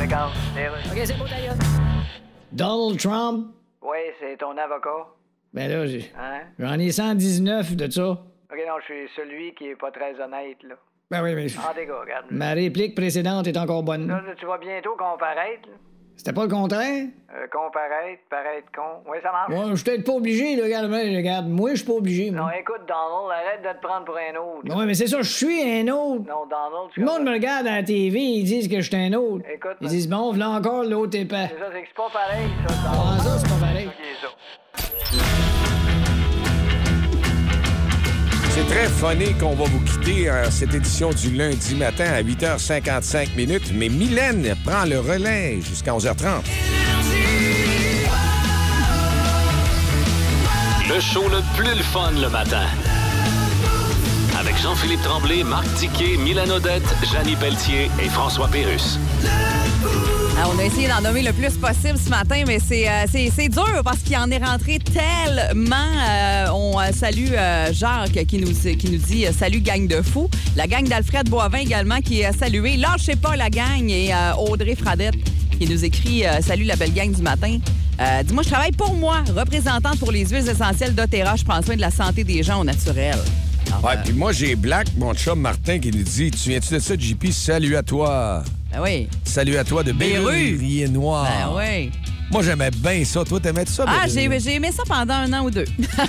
[0.00, 0.32] Regarde,
[0.90, 1.54] OK, c'est beau, d'ailleurs.
[2.50, 3.46] Donald Trump,
[3.82, 5.06] Oui, c'est ton avocat.
[5.54, 6.40] ben là, j'ai- Hein?
[6.58, 8.08] j'en ai 119 de ça.
[8.10, 10.74] OK, non, je suis celui qui est pas très honnête, là.
[11.10, 12.26] Ben oui, mais Ah, des gars, regarde.
[12.30, 14.06] ma réplique précédente est encore bonne.
[14.08, 15.68] Là, tu vas bientôt comparaître.
[16.16, 17.06] C'était pas le contraire?
[17.32, 19.08] Euh, comparaître, paraître con.
[19.08, 19.50] Oui, ça marche.
[19.50, 22.42] Moi, je suis peut-être pas obligé, là, regarde, regarde, moi, je suis pas obligé, Non,
[22.42, 22.58] moi.
[22.58, 24.76] écoute, Donald, arrête de te prendre pour un autre.
[24.76, 26.24] Ouais, mais c'est ça, je suis un autre.
[26.28, 28.96] Non, Donald, tu Le monde me regarde à la TV, ils disent que je suis
[28.96, 29.44] un autre.
[29.48, 31.46] Écoute, Ils disent, bon, voilà encore l'autre épais.
[31.52, 33.88] C'est ça, c'est que c'est pas pareil, ça, Ah, ça, c'est pas pareil.
[38.68, 43.72] Très funny qu'on va vous quitter en cette édition du lundi matin à 8h55 minutes,
[43.74, 46.42] mais Mylène prend le relais jusqu'à 11h30.
[50.88, 52.66] Le show le plus le fun le matin.
[54.38, 58.98] Avec Jean-Philippe Tremblay, Marc Tiquet, Milan Odette, Janine Pelletier et François Pérus.
[60.40, 63.80] Ah, on a essayé d'en nommer le plus possible ce matin, mais c'est euh, dur
[63.82, 65.74] parce qu'il en est rentré tellement.
[65.74, 67.32] Euh, on euh, salue
[67.72, 70.30] Jacques qui nous, qui nous dit Salut, gang de fous.
[70.54, 72.76] La gang d'Alfred Boivin également qui est saluée.
[72.76, 73.90] Lâchez pas la gang.
[73.90, 75.16] Et Audrey Fradette
[75.58, 77.58] qui nous écrit Salut, la belle gang du matin.
[78.24, 81.34] Dis-moi, je travaille pour moi, représentante pour les huiles essentielles d'Otera.
[81.34, 83.18] Je prends soin de la santé des gens au naturel.
[84.04, 87.26] Puis moi, j'ai Black, mon chum Martin, qui nous dit Tu viens-tu de ça, JP
[87.32, 88.44] Salut à toi.
[88.72, 89.08] Ben oui.
[89.24, 90.24] Salut à toi de Béru.
[90.24, 91.24] Berrurier Noir.
[91.24, 91.90] Ben oui.
[92.30, 93.24] Moi, j'aimais bien ça.
[93.24, 93.84] Toi, t'aimais ça?
[93.86, 95.64] Ah, j'ai j'ai aimé ça pendant un an ou deux.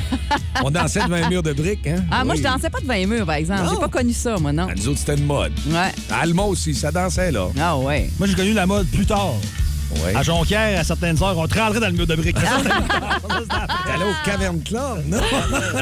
[0.63, 2.03] On dansait devant un mur de briques, hein?
[2.11, 3.61] Ah, moi, je dansais pas de 20 murs, par exemple.
[3.71, 4.67] J'ai pas connu ça, moi, non.
[4.67, 5.53] À nous autres, c'était une mode.
[5.67, 5.91] Ouais.
[6.11, 7.47] Alma aussi, ça dansait, là.
[7.57, 8.09] Ah, ouais.
[8.19, 9.35] Moi, j'ai connu la mode plus tard.
[10.03, 10.15] Ouais.
[10.15, 12.35] À Jonquière, à certaines heures, on te rentrait dans le mur de briques.
[13.85, 15.17] T'allais au Cavern Club, non?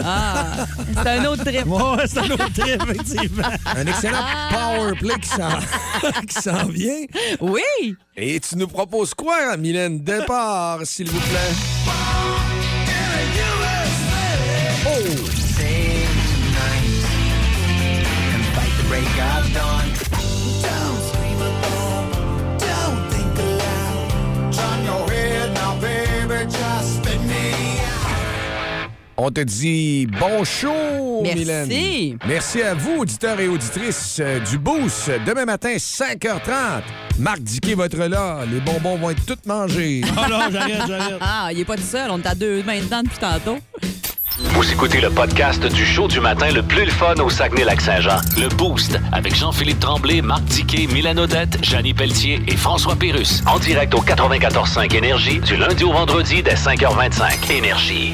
[0.04, 1.66] Ah, c'est un autre trip.
[1.68, 3.48] Ouais, c'est un autre trip, effectivement.
[3.76, 7.06] Un excellent power play qui s'en- qui s'en vient.
[7.42, 7.96] Oui!
[8.16, 10.00] Et tu nous proposes quoi, Mylène?
[10.04, 11.77] Départ, s'il vous plaît.
[29.20, 31.40] On te dit bon show, Merci.
[31.40, 32.18] Mylène.
[32.28, 35.10] Merci à vous, auditeurs et auditrices euh, du Boost.
[35.26, 36.84] Demain matin, 5h30.
[37.18, 38.42] Marc Diquet va être là.
[38.52, 40.02] Les bonbons vont être tous mangés.
[40.06, 41.18] Oh non, j'arrête, j'arrête.
[41.20, 42.12] Ah, il est pas tout seul.
[42.12, 43.58] On est à deux mains dedans depuis tantôt.
[44.40, 48.18] Vous écoutez le podcast du show du matin le plus le fun au Saguenay-Lac-Saint-Jean.
[48.38, 53.42] Le Boost avec Jean-Philippe Tremblay, Marc Tiquet, Milan Odette, Janine Pelletier et François Pérus.
[53.48, 57.52] En direct au 94.5 Énergie du lundi au vendredi dès 5h25.
[57.52, 58.14] Énergie.